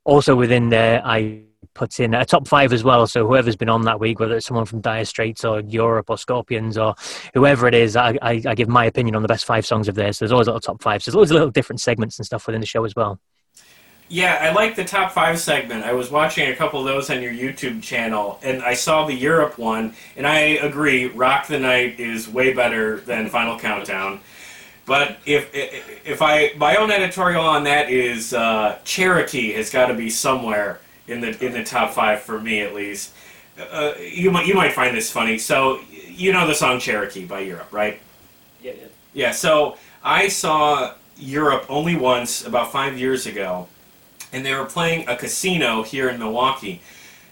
[0.04, 1.42] also within there, I
[1.74, 3.06] put in a top five as well.
[3.06, 6.18] So whoever's been on that week, whether it's someone from Dire Straits or Europe or
[6.18, 6.94] Scorpions or
[7.34, 9.94] whoever it is, I, I, I give my opinion on the best five songs of
[9.94, 10.18] theirs.
[10.18, 11.04] So there's always a little top fives.
[11.04, 13.20] There's always a little different segments and stuff within the show as well.
[14.10, 15.84] Yeah, I like the top five segment.
[15.84, 19.14] I was watching a couple of those on your YouTube channel, and I saw the
[19.14, 21.06] Europe one, and I agree.
[21.06, 24.20] Rock the Night is way better than Final Countdown.
[24.86, 29.94] But if if I my own editorial on that is uh, Cherokee has got to
[29.94, 33.12] be somewhere in the in the top five for me at least.
[33.70, 35.36] Uh, you might you might find this funny.
[35.36, 38.00] So you know the song Cherokee by Europe, right?
[38.62, 38.86] Yeah, yeah.
[39.12, 43.66] Yeah, so I saw Europe only once about five years ago,
[44.32, 46.80] and they were playing a casino here in Milwaukee.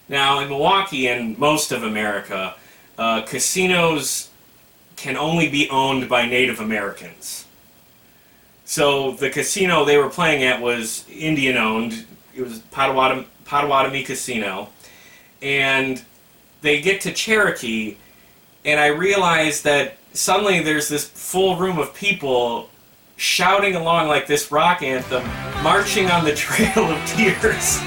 [0.08, 2.54] Now, in Milwaukee and most of America,
[2.98, 4.30] uh, casinos
[4.96, 7.46] can only be owned by Native Americans.
[8.64, 12.06] So the casino they were playing at was Indian owned.
[12.34, 14.70] It was Potawatomi, Potawatomi Casino.
[15.42, 16.02] And
[16.62, 17.96] they get to Cherokee,
[18.64, 22.70] and I realize that suddenly there's this full room of people
[23.16, 25.24] shouting along like this rock anthem,
[25.62, 27.80] marching on the Trail of Tears.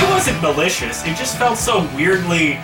[0.00, 1.04] It wasn't malicious.
[1.04, 2.58] It just felt so weirdly,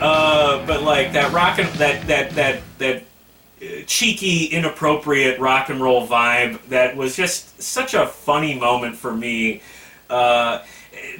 [0.00, 3.04] uh, but like that rock and that that that that
[3.86, 9.60] cheeky, inappropriate rock and roll vibe that was just such a funny moment for me.
[10.08, 10.62] Uh,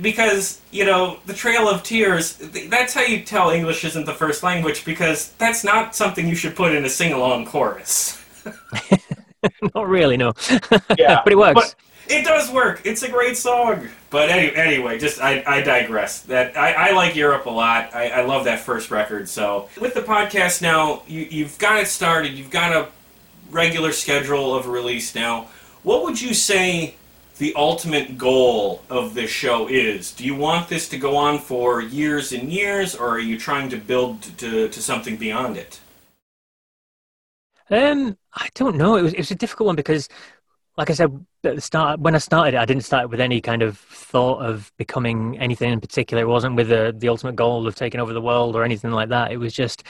[0.01, 2.37] because you know the Trail of Tears.
[2.69, 6.57] That's how you tell English isn't the first language because that's not something you should
[6.57, 8.23] put in a sing-along chorus.
[9.75, 10.33] Not really, no.
[10.99, 11.55] Yeah, but it works.
[11.55, 11.75] But
[12.09, 12.83] it does work.
[12.85, 13.88] It's a great song.
[14.11, 16.23] But any, anyway, just I, I digress.
[16.23, 17.95] That I, I like Europe a lot.
[17.95, 19.29] I, I love that first record.
[19.29, 22.33] So with the podcast now, you, you've got it started.
[22.33, 22.88] You've got a
[23.51, 25.49] regular schedule of release now.
[25.83, 26.97] What would you say
[27.40, 30.12] the ultimate goal of this show is?
[30.12, 33.70] Do you want this to go on for years and years, or are you trying
[33.70, 35.81] to build to, to something beyond it?
[37.70, 38.96] Um, I don't know.
[38.96, 40.07] It was it was a difficult one because,
[40.76, 43.62] like I said at the start, when I started I didn't start with any kind
[43.62, 46.24] of thought of becoming anything in particular.
[46.24, 49.09] It wasn't with the the ultimate goal of taking over the world or anything like
[49.09, 49.33] that.
[49.33, 49.83] It was just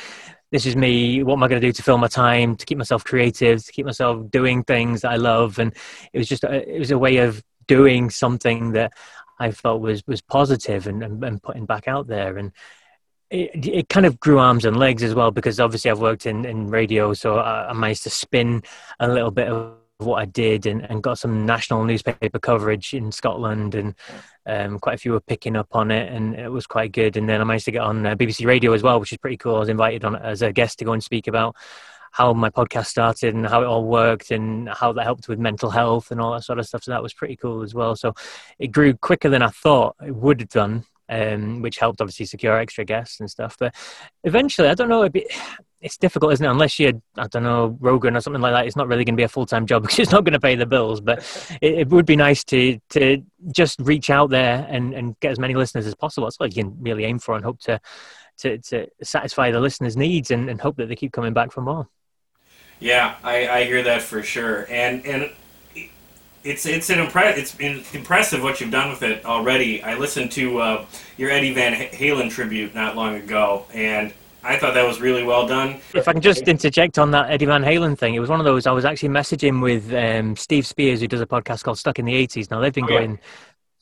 [0.50, 1.22] this is me.
[1.22, 3.72] What am I going to do to fill my time, to keep myself creative, to
[3.72, 5.58] keep myself doing things that I love?
[5.58, 5.72] And
[6.12, 8.92] it was just a, it was a way of doing something that
[9.38, 12.36] I felt was was positive and, and, and putting back out there.
[12.36, 12.52] And
[13.30, 16.44] it, it kind of grew arms and legs as well because obviously I've worked in,
[16.44, 18.62] in radio, so I, I managed to spin
[18.98, 23.12] a little bit of what I did and, and got some national newspaper coverage in
[23.12, 23.94] Scotland and
[24.50, 27.16] um, quite a few were picking up on it and it was quite good.
[27.16, 29.36] And then I managed to get on uh, BBC Radio as well, which is pretty
[29.36, 29.56] cool.
[29.56, 31.56] I was invited on as a guest to go and speak about
[32.12, 35.70] how my podcast started and how it all worked and how that helped with mental
[35.70, 36.82] health and all that sort of stuff.
[36.82, 37.94] So that was pretty cool as well.
[37.94, 38.14] So
[38.58, 42.56] it grew quicker than I thought it would have done um, which helped obviously secure
[42.56, 43.56] extra guests and stuff.
[43.58, 43.74] But
[44.24, 45.06] eventually, I don't know.
[45.08, 45.26] Be,
[45.80, 46.50] it's difficult, isn't it?
[46.50, 49.20] Unless you're, I don't know, Rogan or something like that, it's not really going to
[49.20, 51.00] be a full time job because it's not going to pay the bills.
[51.00, 51.18] But
[51.60, 55.38] it, it, would be nice to to just reach out there and, and get as
[55.38, 56.26] many listeners as possible.
[56.26, 57.80] That's what you can really aim for and hope to
[58.38, 61.60] to, to satisfy the listeners' needs and, and hope that they keep coming back for
[61.60, 61.88] more.
[62.78, 64.66] Yeah, I, I hear that for sure.
[64.70, 65.30] And and
[66.42, 67.54] it's it's an impre- it's
[67.94, 69.82] impressive what you've done with it already.
[69.82, 74.72] I listened to uh, your Eddie Van Halen tribute not long ago, and I thought
[74.74, 75.80] that was really well done.
[75.94, 78.44] If I can just interject on that Eddie Van Halen thing, it was one of
[78.44, 81.98] those I was actually messaging with um, Steve Spears, who does a podcast called Stuck
[81.98, 82.50] in the 80s.
[82.50, 83.18] Now, they've been oh, going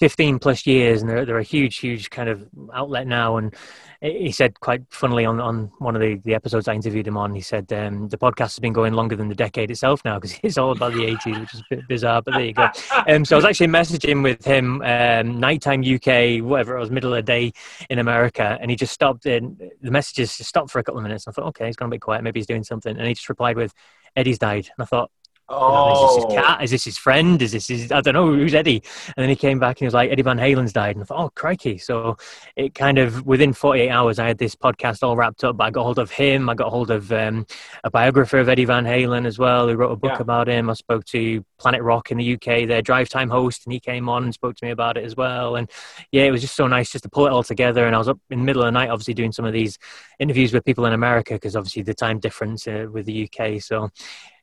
[0.00, 3.36] 15 plus years and they're, they're a huge, huge kind of outlet now.
[3.36, 3.54] And
[4.00, 7.34] he said quite funnily on, on one of the, the episodes I interviewed him on,
[7.34, 10.38] he said um, the podcast has been going longer than the decade itself now because
[10.42, 12.68] it's all about the 80s, which is a bit bizarre, but there you go.
[13.08, 17.14] Um, so I was actually messaging with him um, nighttime UK, whatever it was, middle
[17.14, 17.52] of the day
[17.88, 19.56] in America, and he just stopped in.
[19.80, 21.26] The messages just stopped for a couple of minutes.
[21.26, 22.22] I thought, okay, he's going to be quiet.
[22.22, 22.96] Maybe he's doing something.
[22.96, 23.72] And he just replied with,
[24.16, 24.68] Eddie's died.
[24.76, 25.10] And I thought,
[25.50, 25.92] Oh.
[25.92, 26.42] Is this his oh.
[26.42, 26.62] cat?
[26.62, 27.40] Is this his friend?
[27.40, 28.82] Is this his, I don't know, who's Eddie?
[29.06, 30.96] And then he came back and he was like, Eddie Van Halen's died.
[30.96, 31.78] And I thought, oh, crikey.
[31.78, 32.16] So
[32.56, 35.56] it kind of, within 48 hours, I had this podcast all wrapped up.
[35.56, 36.50] But I got hold of him.
[36.50, 37.46] I got hold of um,
[37.84, 40.22] a biographer of Eddie Van Halen as well, who wrote a book yeah.
[40.22, 40.68] about him.
[40.68, 44.08] I spoke to Planet Rock in the UK, their drive time host, and he came
[44.08, 45.56] on and spoke to me about it as well.
[45.56, 45.70] And
[46.12, 47.86] yeah, it was just so nice just to pull it all together.
[47.86, 49.78] And I was up in the middle of the night, obviously, doing some of these
[50.18, 53.62] interviews with people in America because obviously the time difference uh, with the UK.
[53.62, 53.90] So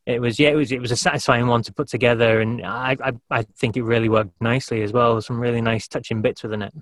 [0.06, 2.96] it was yeah it was it was a satisfying one to put together and I,
[3.04, 5.20] I I think it really worked nicely as well.
[5.22, 6.74] Some really nice touching bits within it.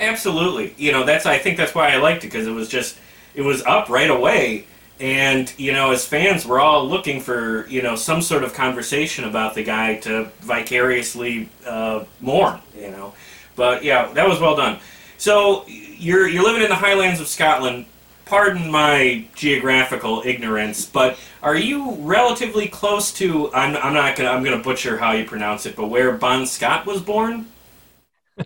[0.00, 0.74] Absolutely.
[0.76, 2.98] You know that's I think that's why I liked it because it was just
[3.34, 4.66] it was up right away.
[5.00, 9.24] And you know as fans we're all looking for you know some sort of conversation
[9.24, 13.14] about the guy to vicariously uh, mourn you know.
[13.54, 14.80] But yeah that was well done.
[15.16, 17.86] So you're you're living in the highlands of Scotland
[18.28, 23.52] pardon my geographical ignorance, but are you relatively close to?
[23.54, 26.86] I'm, I'm not gonna I'm gonna butcher how you pronounce it, but where Bon Scott
[26.86, 27.46] was born?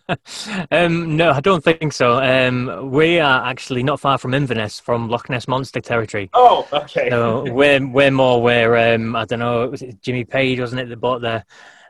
[0.70, 2.22] um, no, I don't think so.
[2.22, 6.30] Um, we are actually not far from Inverness, from Loch Ness Monster territory.
[6.32, 7.10] Oh, okay.
[7.10, 9.68] So we're we're more where um, I don't know.
[9.68, 11.44] Was it Jimmy Page, wasn't it, that bought the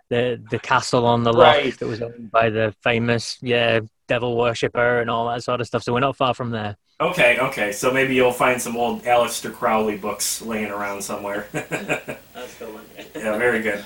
[0.08, 1.78] the the castle on the loch right.
[1.78, 5.82] that was owned by the famous yeah devil worshipper and all that sort of stuff.
[5.82, 6.76] So we're not far from there.
[7.02, 7.72] Okay, okay.
[7.72, 11.48] So maybe you'll find some old Aleister Crowley books laying around somewhere.
[11.52, 12.84] That's the one.
[13.16, 13.84] yeah, very good.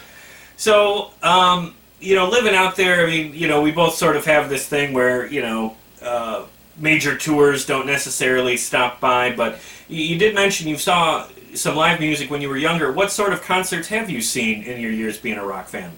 [0.59, 4.26] So, um, you know, living out there, I mean, you know, we both sort of
[4.26, 6.44] have this thing where, you know, uh,
[6.76, 12.00] major tours don't necessarily stop by, but you, you did mention you saw some live
[12.00, 12.92] music when you were younger.
[12.92, 15.92] What sort of concerts have you seen in your years being a rock fan?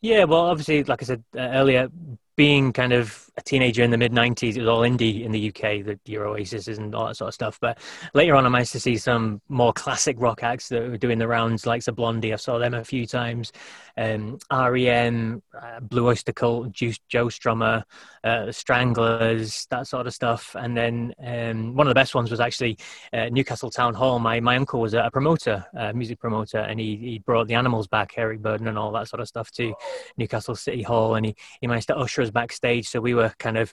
[0.00, 1.90] Yeah, well, obviously, like I said uh, earlier,
[2.34, 5.48] being kind of a teenager in the mid 90s, it was all indie in the
[5.48, 7.58] UK, the your Oasis and all that sort of stuff.
[7.60, 7.78] But
[8.14, 11.28] later on, I managed to see some more classic rock acts that were doing the
[11.28, 12.32] rounds, like the Blondie.
[12.32, 13.52] I saw them a few times.
[13.96, 17.82] Um, REM, uh, Blue Oyster Cult, Juice, Joe Strummer,
[18.24, 20.54] uh, Stranglers, that sort of stuff.
[20.58, 22.78] And then um, one of the best ones was actually
[23.12, 24.18] uh, Newcastle Town Hall.
[24.18, 27.88] My my uncle was a promoter, a music promoter, and he, he brought the animals
[27.88, 29.74] back, Eric Burdon and all that sort of stuff to
[30.16, 32.88] Newcastle City Hall, and he, he managed to usher us backstage.
[32.88, 33.72] So we were kind of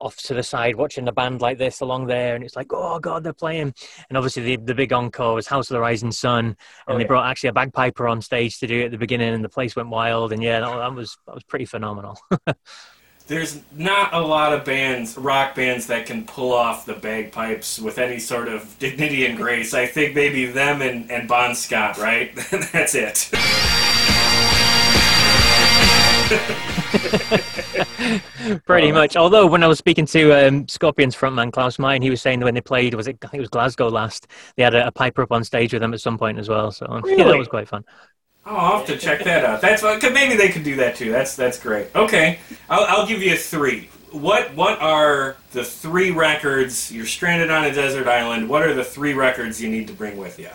[0.00, 2.98] off to the side watching the band like this along there and it's like oh
[2.98, 3.72] god they're playing
[4.08, 6.56] and obviously the, the big encore was house of the rising sun and
[6.88, 7.06] Oh, they yeah.
[7.06, 9.76] brought actually a bagpiper on stage to do it at the beginning and the place
[9.76, 12.18] went wild and yeah that, that was that was pretty phenomenal
[13.26, 17.96] There's not a lot of bands, rock bands, that can pull off the bagpipes with
[17.96, 19.72] any sort of dignity and grace.
[19.72, 22.36] I think maybe them and, and Bon Scott, right?
[22.72, 23.30] That's it.
[28.66, 32.20] pretty much although when i was speaking to um, scorpions frontman klaus Meine, he was
[32.20, 34.74] saying that when they played was it i think it was glasgow last they had
[34.74, 37.24] a, a piper up on stage with them at some point as well so yeah
[37.24, 37.84] that was quite fun
[38.46, 39.62] Oh, I'll have to check that out.
[39.62, 41.10] That's what, maybe they could do that too.
[41.10, 41.88] That's that's great.
[41.94, 42.38] Okay,
[42.68, 43.88] I'll, I'll give you a three.
[44.10, 46.92] What what are the three records?
[46.92, 48.48] You're stranded on a desert island.
[48.48, 50.50] What are the three records you need to bring with you?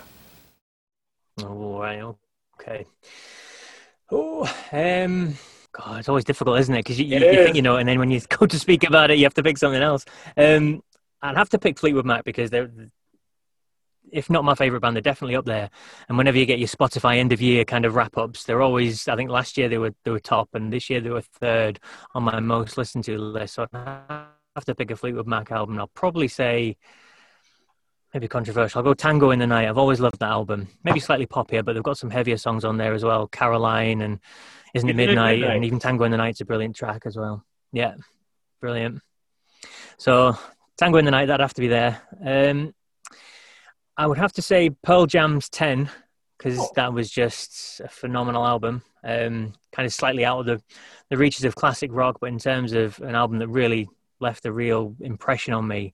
[1.41, 2.03] Oh, right.
[2.59, 2.85] Okay.
[4.11, 5.35] Oh, um,
[5.71, 6.79] God, it's always difficult, isn't it?
[6.79, 9.11] Because you, you, you think you know, and then when you go to speak about
[9.11, 10.05] it, you have to pick something else.
[10.35, 10.81] Um,
[11.21, 12.71] I'd have to pick Fleetwood Mac because they're,
[14.11, 15.69] if not my favorite band, they're definitely up there.
[16.07, 19.07] And whenever you get your Spotify end of year kind of wrap ups, they're always.
[19.07, 21.79] I think last year they were they were top, and this year they were third
[22.15, 23.55] on my most listened to list.
[23.55, 25.77] So I have to pick a Fleetwood Mac album.
[25.77, 26.77] I'll probably say
[28.13, 28.79] maybe controversial.
[28.79, 29.67] I'll go Tango in the Night.
[29.67, 30.67] I've always loved that album.
[30.83, 33.27] Maybe slightly poppier, but they've got some heavier songs on there as well.
[33.27, 34.19] Caroline and
[34.73, 35.55] Isn't It Midnight, Midnight?
[35.55, 37.43] and even Tango in the Night's a brilliant track as well.
[37.71, 37.95] Yeah,
[38.61, 39.01] brilliant.
[39.97, 40.37] So
[40.77, 42.01] Tango in the Night, that'd have to be there.
[42.23, 42.73] Um,
[43.97, 45.89] I would have to say Pearl Jam's 10
[46.37, 46.69] because Oh.
[46.75, 48.81] that was just a phenomenal album.
[49.03, 50.61] Um, kind of slightly out of the,
[51.09, 54.51] the reaches of classic rock, but in terms of an album that really left a
[54.51, 55.93] real impression on me,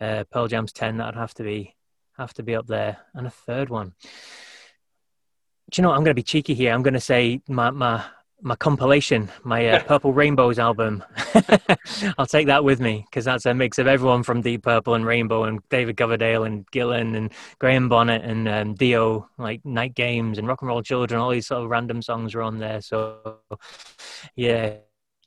[0.00, 1.74] uh, Pearl Jam's 10, that'd have to be
[2.16, 2.98] have to be up there.
[3.14, 3.94] And a third one.
[5.70, 5.96] Do you know what?
[5.96, 6.72] I'm going to be cheeky here.
[6.72, 8.04] I'm going to say my my
[8.42, 11.02] my compilation, my uh, Purple Rainbows album.
[12.18, 15.06] I'll take that with me because that's a mix of everyone from Deep Purple and
[15.06, 20.36] Rainbow and David Coverdale and Gillan and Graham Bonnet and um, Dio, like Night Games
[20.36, 21.20] and Rock and Roll Children.
[21.22, 22.82] All these sort of random songs are on there.
[22.82, 23.38] So,
[24.36, 24.74] yeah.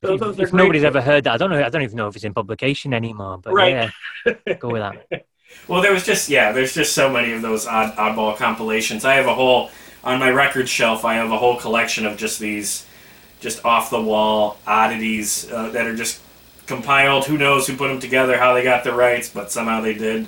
[0.04, 1.64] Those- If, those are if nobody's ever heard that, I don't know.
[1.64, 3.40] I don't even know if it's in publication anymore.
[3.40, 3.90] But Right.
[4.26, 5.26] yeah, go with that.
[5.68, 9.06] Well, there was just yeah, there's just so many of those odd oddball compilations.
[9.06, 9.72] I have a whole
[10.08, 11.04] on my record shelf.
[11.04, 12.88] I have a whole collection of just these,
[13.42, 16.22] just off the wall oddities uh, that are just
[16.66, 17.26] compiled.
[17.26, 20.26] Who knows who put them together, how they got the rights, but somehow they did.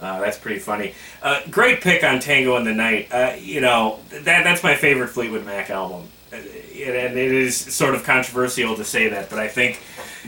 [0.00, 0.94] Uh, that's pretty funny.
[1.22, 3.08] Uh, great pick on Tango in the Night.
[3.10, 7.94] Uh, you know that that's my favorite Fleetwood Mac album, Uh, and it is sort
[7.94, 9.80] of controversial to say that, but I think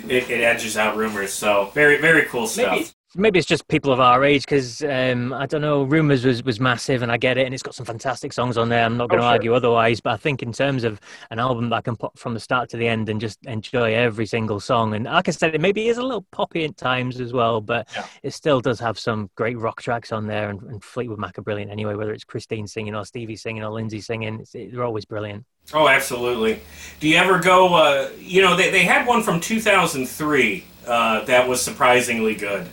[0.09, 1.33] it, it edges out rumors.
[1.33, 2.73] So very very cool stuff.
[2.73, 5.83] Maybe, maybe it's just people of our age because um, I don't know.
[5.85, 8.69] Rumors was, was massive, and I get it, and it's got some fantastic songs on
[8.69, 8.85] there.
[8.85, 9.33] I'm not going to Oh, sure.
[9.35, 11.01] argue otherwise, but I think in terms of
[11.31, 13.95] an album that I can put from the start to the end and just enjoy
[13.95, 17.21] every single song, and like I said, it maybe is a little poppy at times
[17.21, 18.07] as well, but Yeah.
[18.23, 21.43] it still does have some great rock tracks on there, and, and Fleetwood Mac are
[21.43, 21.95] brilliant anyway.
[21.95, 25.45] Whether it's Christine singing or Stevie singing or Lindsey singing, they're always brilliant.
[25.73, 26.61] Oh, absolutely.
[27.01, 27.75] Do you ever go?
[27.75, 32.69] Uh, you know, they, they had one from 2003 uh, that was surprisingly good.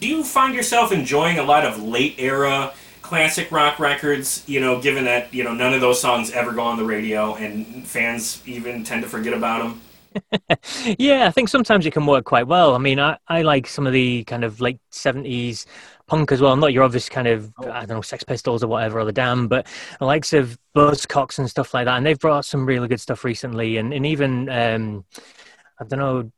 [0.00, 4.44] Do you find yourself enjoying a lot of late era classic rock records?
[4.46, 7.34] You know, given that you know none of those songs ever go on the radio,
[7.36, 9.80] and fans even tend to forget about them.
[10.98, 12.74] yeah, I think sometimes it can work quite well.
[12.74, 15.66] I mean, I, I like some of the kind of late seventies
[16.06, 16.52] punk as well.
[16.52, 17.70] I'm Not your obvious kind of Oh.
[17.70, 19.66] I don't know Sex Pistols or whatever or the Damned, but
[19.98, 21.96] the likes of Buzzcocks and stuff like that.
[21.96, 25.04] And they've brought some really good stuff recently, and and even um,
[25.80, 26.30] I don't know.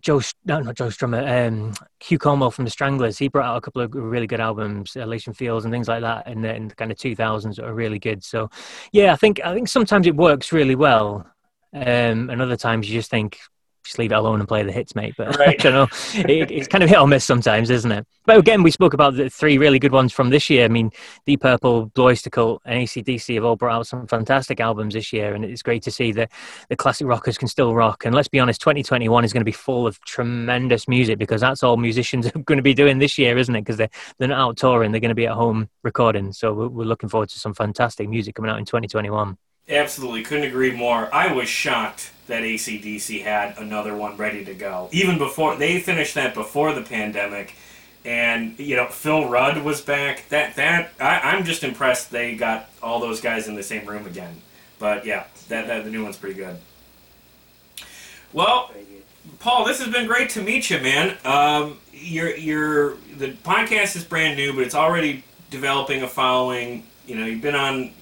[0.00, 3.18] Joe, no, not Joe Strummer, um, Hugh Cornwell from the Stranglers.
[3.18, 6.26] He brought out a couple of really good albums, Elysian Fields and things like that,
[6.26, 8.24] in the, in the kind of 2000s that are really good.
[8.24, 8.50] So,
[8.92, 11.26] yeah, I think I think sometimes it works really well,
[11.74, 13.38] um, and other times you just think
[13.84, 15.14] just leave it alone and play the hits, mate.
[15.16, 18.06] But I don't know, it, it's kind of hit or miss sometimes, isn't it?
[18.24, 20.64] But again, we spoke about the three really good ones from this year.
[20.64, 20.90] I mean,
[21.26, 25.12] Deep Purple, Blue Oyster Cult, and ACDC have all brought out some fantastic albums this
[25.12, 26.30] year, and it's great to see that
[26.68, 28.04] the classic rockers can still rock.
[28.04, 31.62] And let's be honest, 2021 is going to be full of tremendous music because that's
[31.62, 33.62] all musicians are going to be doing this year, isn't it?
[33.62, 36.32] Because they're, they're not out touring, they're going to be at home recording.
[36.32, 39.36] So we're, we're looking forward to some fantastic music coming out in 2021.
[39.68, 41.12] Absolutely, couldn't agree more.
[41.14, 44.88] I was shocked that ACDC had another one ready to go.
[44.92, 47.54] Even before they finished that before the pandemic,
[48.04, 50.28] and you know Phil Rudd was back.
[50.28, 54.06] That that I, I'm just impressed they got all those guys in the same room
[54.06, 54.40] again.
[54.78, 56.58] But yeah, that, that the new one's pretty good.
[58.32, 58.72] Well,
[59.38, 61.16] Paul, this has been great to meet you, man.
[61.24, 66.84] Um, you're, you're, the podcast is brand new, but it's already developing a following.
[67.06, 67.92] You know, you've been on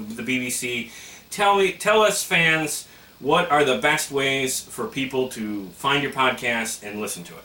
[0.00, 0.90] the BBC.
[1.30, 2.86] Tell me, tell us fans,
[3.20, 7.44] what are the best ways for people to find your podcast and listen to it?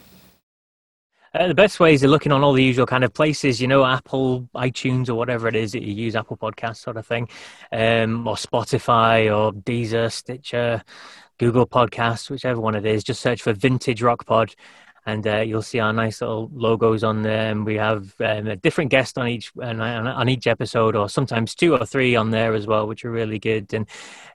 [1.33, 3.85] Uh, the best ways are looking on all the usual kind of places, you know,
[3.85, 7.29] Apple, iTunes, or whatever it is that you use, Apple Podcast sort of thing,
[7.71, 10.81] um, or Spotify, or Deezer, Stitcher,
[11.37, 13.03] Google Podcasts, whichever one it is.
[13.03, 14.55] Just search for Vintage Rock Pod,
[15.07, 17.49] and uh, you'll see our nice little logos on there.
[17.49, 21.55] And we have um, a different guest on each on, on each episode, or sometimes
[21.55, 23.73] two or three on there as well, which are really good.
[23.73, 23.87] And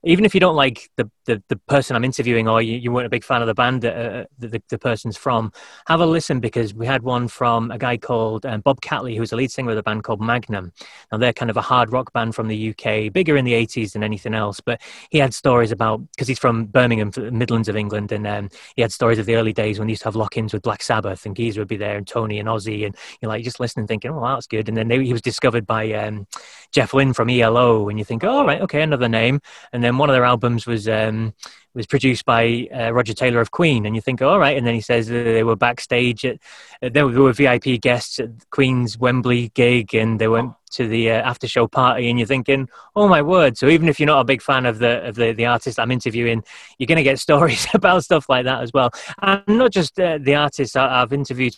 [0.03, 3.07] even if you don't like the the, the person I'm interviewing, or you, you weren't
[3.07, 5.53] a big fan of the band that uh, the, the, the person's from,
[5.87, 9.33] have a listen because we had one from a guy called um, Bob Catley, who's
[9.33, 10.73] a lead singer of a band called Magnum.
[11.11, 13.93] Now they're kind of a hard rock band from the UK, bigger in the 80s
[13.93, 14.61] than anything else.
[14.61, 18.49] But he had stories about because he's from Birmingham, the Midlands of England, and um,
[18.75, 20.83] he had stories of the early days when he used to have lock-ins with Black
[20.83, 23.87] Sabbath, and Geezer would be there, and Tony and Ozzy, and you're like just listening,
[23.87, 24.69] thinking, oh, that's good.
[24.69, 26.27] And then they, he was discovered by um,
[26.71, 29.41] Jeff Lynne from ELO, and you think, oh, right, okay, another name.
[29.73, 30.89] And then one of their albums was.
[30.89, 31.35] Um,
[31.75, 34.57] was produced by uh, Roger Taylor of Queen, and you think, all right.
[34.57, 36.39] And then he says they were backstage at,
[36.83, 41.15] uh, they were VIP guests at Queen's Wembley gig, and they went to the uh,
[41.23, 43.57] after show party, and you're thinking, oh my word!
[43.57, 45.91] So even if you're not a big fan of the of the, the artist I'm
[45.91, 46.45] interviewing,
[46.79, 50.19] you're going to get stories about stuff like that as well, and not just uh,
[50.21, 50.77] the artists.
[50.77, 51.57] I, I've interviewed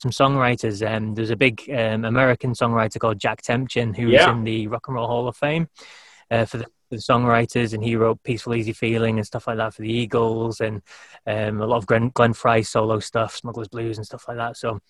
[0.00, 0.88] some songwriters.
[0.88, 4.30] Um, there's a big um, American songwriter called Jack Tempchin who's Yeah.
[4.30, 5.68] in the Rock and Roll Hall of Fame
[6.30, 9.74] uh, for the, the songwriters, and he wrote "Peaceful Easy Feeling" and stuff like that
[9.74, 10.82] for the Eagles, and
[11.26, 14.56] um, a lot of Glenn, Glenn Frey solo stuff, Smuggler's Blues, and stuff like that.
[14.56, 14.80] So.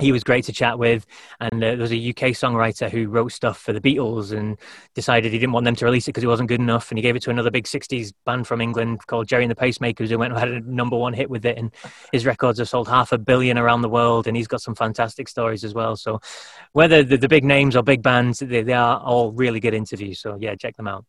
[0.00, 1.04] He was great to chat with,
[1.40, 4.56] and uh, there was a UK songwriter who wrote stuff for the Beatles and
[4.94, 7.02] decided he didn't want them to release it because it wasn't good enough, and he
[7.02, 10.16] gave it to another big '60s band from England called Gerry and the Pacemakers, who
[10.16, 11.72] went and had a number one hit with it, and
[12.12, 15.28] his records have sold half a billion around the world, and he's got some fantastic
[15.28, 15.96] stories as well.
[15.96, 16.20] So,
[16.74, 20.20] whether the, the big names or big bands, they, they are all really good interviews.
[20.20, 21.06] So, yeah, check them out.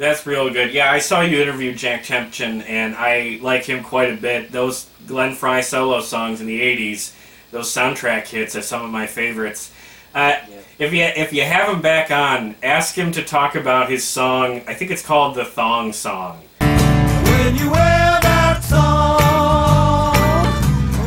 [0.00, 0.72] That's real good.
[0.72, 4.50] Yeah, I saw you interview Jack Tempchin, and I like him quite a bit.
[4.50, 7.12] Those Glenn Frey solo songs in the '80s,
[7.50, 9.70] those soundtrack hits, are some of my favorites.
[10.14, 10.36] Uh,
[10.78, 14.62] If you if you have him back on, ask him to talk about his song.
[14.66, 16.40] I think it's called the Thong Song.
[16.60, 20.16] When you wear that song,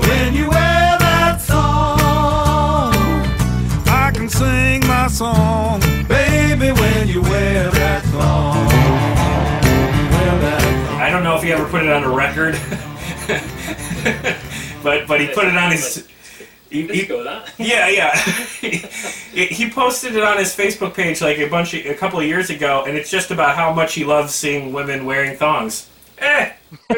[0.05, 2.93] when you wear that song,
[3.87, 5.81] I can sing my song,
[11.73, 12.53] put it on a record,
[14.83, 16.07] but but he put it on his.
[16.69, 17.51] He, he- that.
[17.57, 18.15] yeah, yeah.
[18.15, 18.77] he
[19.47, 22.51] he posted it on his Facebook page like a bunch of, a couple of years
[22.51, 25.89] ago, and it's just about how much he loves seeing women wearing thongs.
[26.19, 26.51] Eh.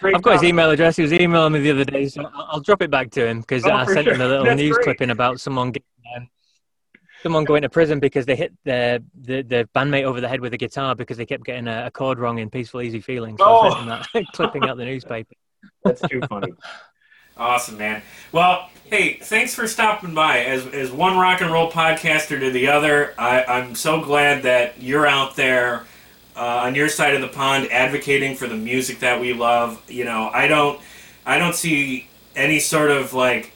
[0.00, 0.96] Great I've got his email address.
[0.96, 3.40] He was emailing me the other day, so I'll, I'll drop it back to him
[3.40, 4.84] because Oh, I for sent him a little That's news great.
[4.84, 5.86] clipping about someone getting,
[7.22, 10.52] someone going to prison because they hit the, the the bandmate over the head with
[10.54, 13.44] a guitar because they kept getting a, a chord wrong in "Peaceful Easy Feeling." So
[13.46, 14.02] Oh.
[14.32, 15.34] clipping out the newspaper.
[15.84, 16.52] That's too funny.
[17.36, 18.02] awesome, man.
[18.32, 20.40] Well, hey, thanks for stopping by.
[20.40, 24.80] As as one rock and roll podcaster to the other, I, I'm so glad that
[24.82, 25.86] you're out there
[26.36, 29.82] uh, on your side of the pond advocating for the music that we love.
[29.90, 30.80] You know, I don't
[31.26, 33.52] I don't see any sort of like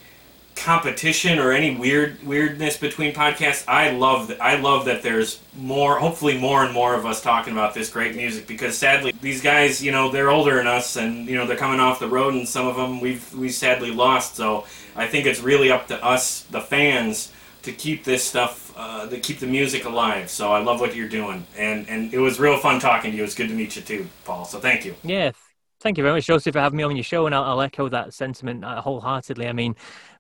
[0.55, 3.65] competition or any weird weirdness between podcasts.
[3.67, 4.41] I love that.
[4.41, 8.15] I love that there's more, hopefully more and more of us talking about this great
[8.15, 11.57] music because sadly these guys, you know, they're older than us and you know they're
[11.57, 14.37] coming off the road and some of them we've we sadly lost.
[14.37, 17.33] So I think it's really up to us, the fans,
[17.63, 20.31] to keep this stuff, uh, to keep the music alive.
[20.31, 23.25] So I love what you're doing and and it was real fun talking to you.
[23.25, 24.45] It's good to meet you too, Paul.
[24.45, 24.95] So thank you.
[25.03, 25.33] Yeah,
[25.81, 27.89] thank you very much, Joseph, for having me on your show, and I'll, I'll echo
[27.89, 29.49] that sentiment uh, wholeheartedly.
[29.49, 29.75] I mean,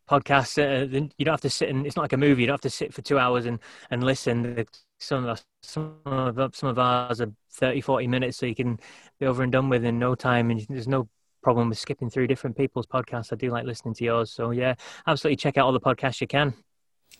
[0.08, 2.42] podcasts, uh, then you don't have to sit and it's not like a movie.
[2.42, 3.58] You don't have to sit for two hours and
[3.90, 4.64] and listen.
[4.98, 8.78] Some of us, some of some of ours are 30, 40 minutes, so you can
[9.18, 11.08] be over and done with in no time, and there's no
[11.42, 13.32] problem with skipping through different people's podcasts.
[13.32, 14.74] I do like listening to yours, so yeah,
[15.06, 16.54] absolutely check out all the podcasts you can.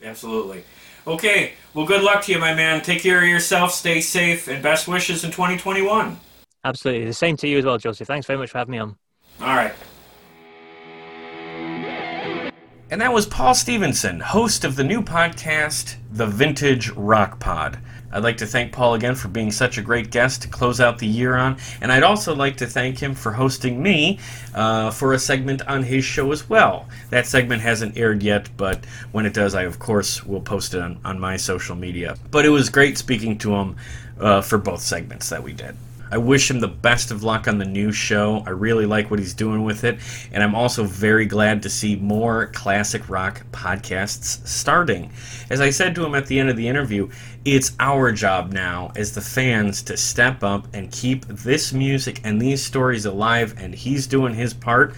[0.03, 0.65] Absolutely.
[1.07, 1.53] Okay.
[1.75, 2.83] Well, good luck to you, my man.
[2.83, 3.73] Take care of yourself.
[3.73, 6.19] Stay safe, and best wishes in 2021.
[6.65, 8.07] Absolutely, the same to you as well, Joseph.
[8.07, 8.97] Thanks very much for having me on.
[9.41, 9.75] All right.
[12.93, 17.79] And that was Paul Stephenson, host of the new podcast, The Vintage Rock Pod.
[18.13, 20.99] I'd like to thank Paul again for being such a great guest to close out
[20.99, 24.19] the year on, and I'd also like to thank him for hosting me
[24.55, 26.87] uh, for a segment on his show as well.
[27.09, 30.83] That segment hasn't aired yet, but when it does, I of course will post it
[30.83, 32.17] on, on my social media.
[32.31, 33.77] But it was great speaking to him
[34.21, 35.79] uh, for both segments that we did.
[36.13, 38.43] I wish him the best of luck on the new show.
[38.47, 39.99] I really like what he's doing with it,
[40.31, 45.11] and I'm also very glad to see more classic rock podcasts starting.
[45.49, 47.09] As I said to him at the end of the interview,
[47.47, 52.39] it's our job now as the fans to step up and keep this music and
[52.39, 54.95] these stories alive, and he's doing his part.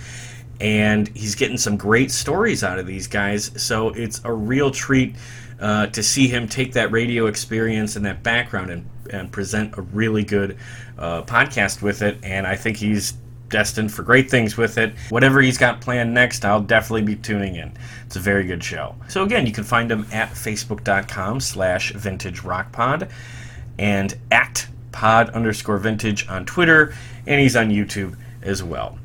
[0.61, 5.15] And he's getting some great stories out of these guys, so it's a real treat
[5.61, 9.83] uh, to see him take that radio experience and that background and, and present a
[9.83, 10.57] really good
[10.99, 12.19] uh, podcast with it.
[12.23, 13.15] And I think he's
[13.49, 14.95] destined for great things with it.
[15.11, 17.73] Whatever he's got planned next, I'll definitely be tuning in.
[18.07, 18.97] It's a very good show.
[19.09, 23.11] So again, you can find him at facebook.com slash vintage rockpod
[23.79, 26.95] and at pod underscore vintage on Twitter,
[27.27, 28.99] and he's on YouTube as well.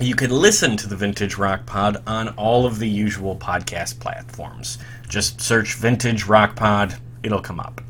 [0.00, 4.78] You can listen to the Vintage Rock Pod on all of the usual podcast platforms.
[5.08, 7.80] Just search Vintage Rock Pod, it'll come up.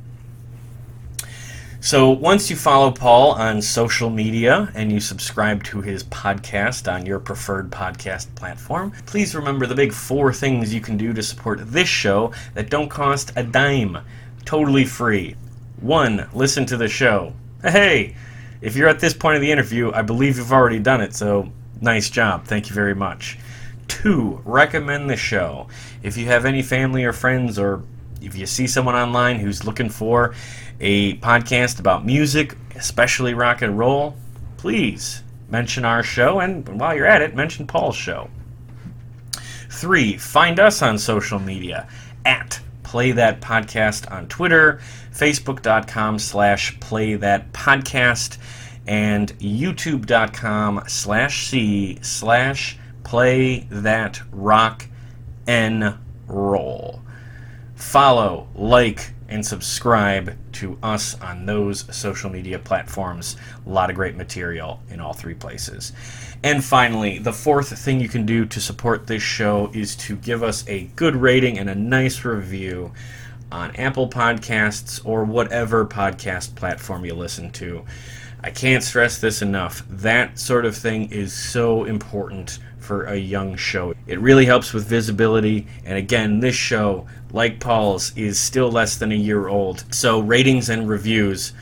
[1.85, 7.05] So once you follow Paul on social media and you subscribe to his podcast on
[7.05, 11.59] your preferred podcast platform, please remember the big four things you can do to support
[11.63, 13.99] this show that don't cost a dime.
[14.47, 15.37] Totally free.
[15.83, 17.35] One, listen to the show.
[17.61, 18.17] Hey,
[18.63, 21.53] if you're at this point of the interview, I believe you've already done it, so
[21.83, 22.47] nice job.
[22.47, 23.39] Thank you very much.
[23.89, 25.69] Two, recommend the show.
[26.03, 27.83] If you have any family or friends, or
[28.23, 30.35] if you see someone online who's looking for
[30.85, 34.15] a podcast about music, especially rock and roll,
[34.59, 36.41] please mention our show.
[36.41, 38.29] And while you're at it, mention Paul's show.
[39.71, 41.89] Three, find us on social media
[42.27, 44.79] at Play That Podcast on Twitter,
[45.11, 48.37] Facebook.com slash Play That Podcast,
[48.87, 54.87] and YouTube.com slash C slash Play That Rock
[55.47, 55.95] and
[56.29, 57.01] Roll.
[57.75, 63.37] Follow, like, and subscribe to us on those social media platforms.
[63.67, 65.93] A lot of great material in all three places.
[66.43, 70.43] And finally, the fourth thing you can do to support this show is to give
[70.43, 72.93] us a good rating and a nice review
[73.51, 77.85] on Apple Podcasts or whatever podcast platform you listen to.
[78.45, 79.83] I can't stress this enough.
[79.89, 83.95] That sort of thing is so important for a young show.
[84.07, 85.67] It really helps with visibility.
[85.87, 89.87] And again, this show, like Paul's, is still less than a year old.
[89.95, 91.55] So ratings and reviews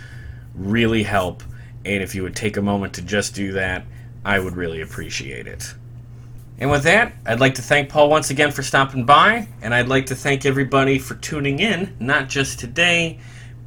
[0.57, 1.45] really help.
[1.85, 3.85] And if you would take a moment to just do that,
[4.25, 5.75] I would really appreciate it.
[6.59, 9.87] And with that, I'd like to thank Paul once again for stopping by, and I'd
[9.87, 13.21] like to thank everybody for tuning in, not just today,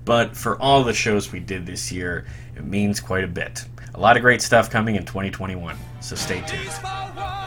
[0.03, 2.25] but for all the shows we did this year.
[2.55, 3.65] It means quite a bit.
[3.93, 6.69] A lot of great stuff coming in 2021, so stay tuned.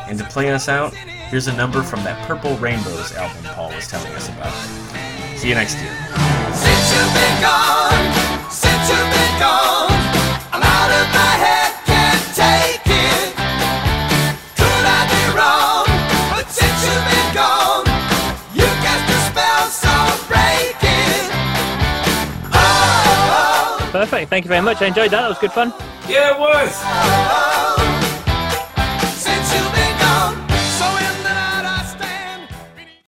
[0.08, 3.86] And to play us out, here's a number from that Purple Rainbows album Paul was
[3.86, 4.52] telling us about.
[5.36, 5.92] See you next year.
[23.90, 24.30] Perfect.
[24.30, 24.82] Thank you very much.
[24.82, 25.22] I enjoyed that.
[25.22, 25.72] That was good fun.
[26.08, 27.67] Yeah, it was!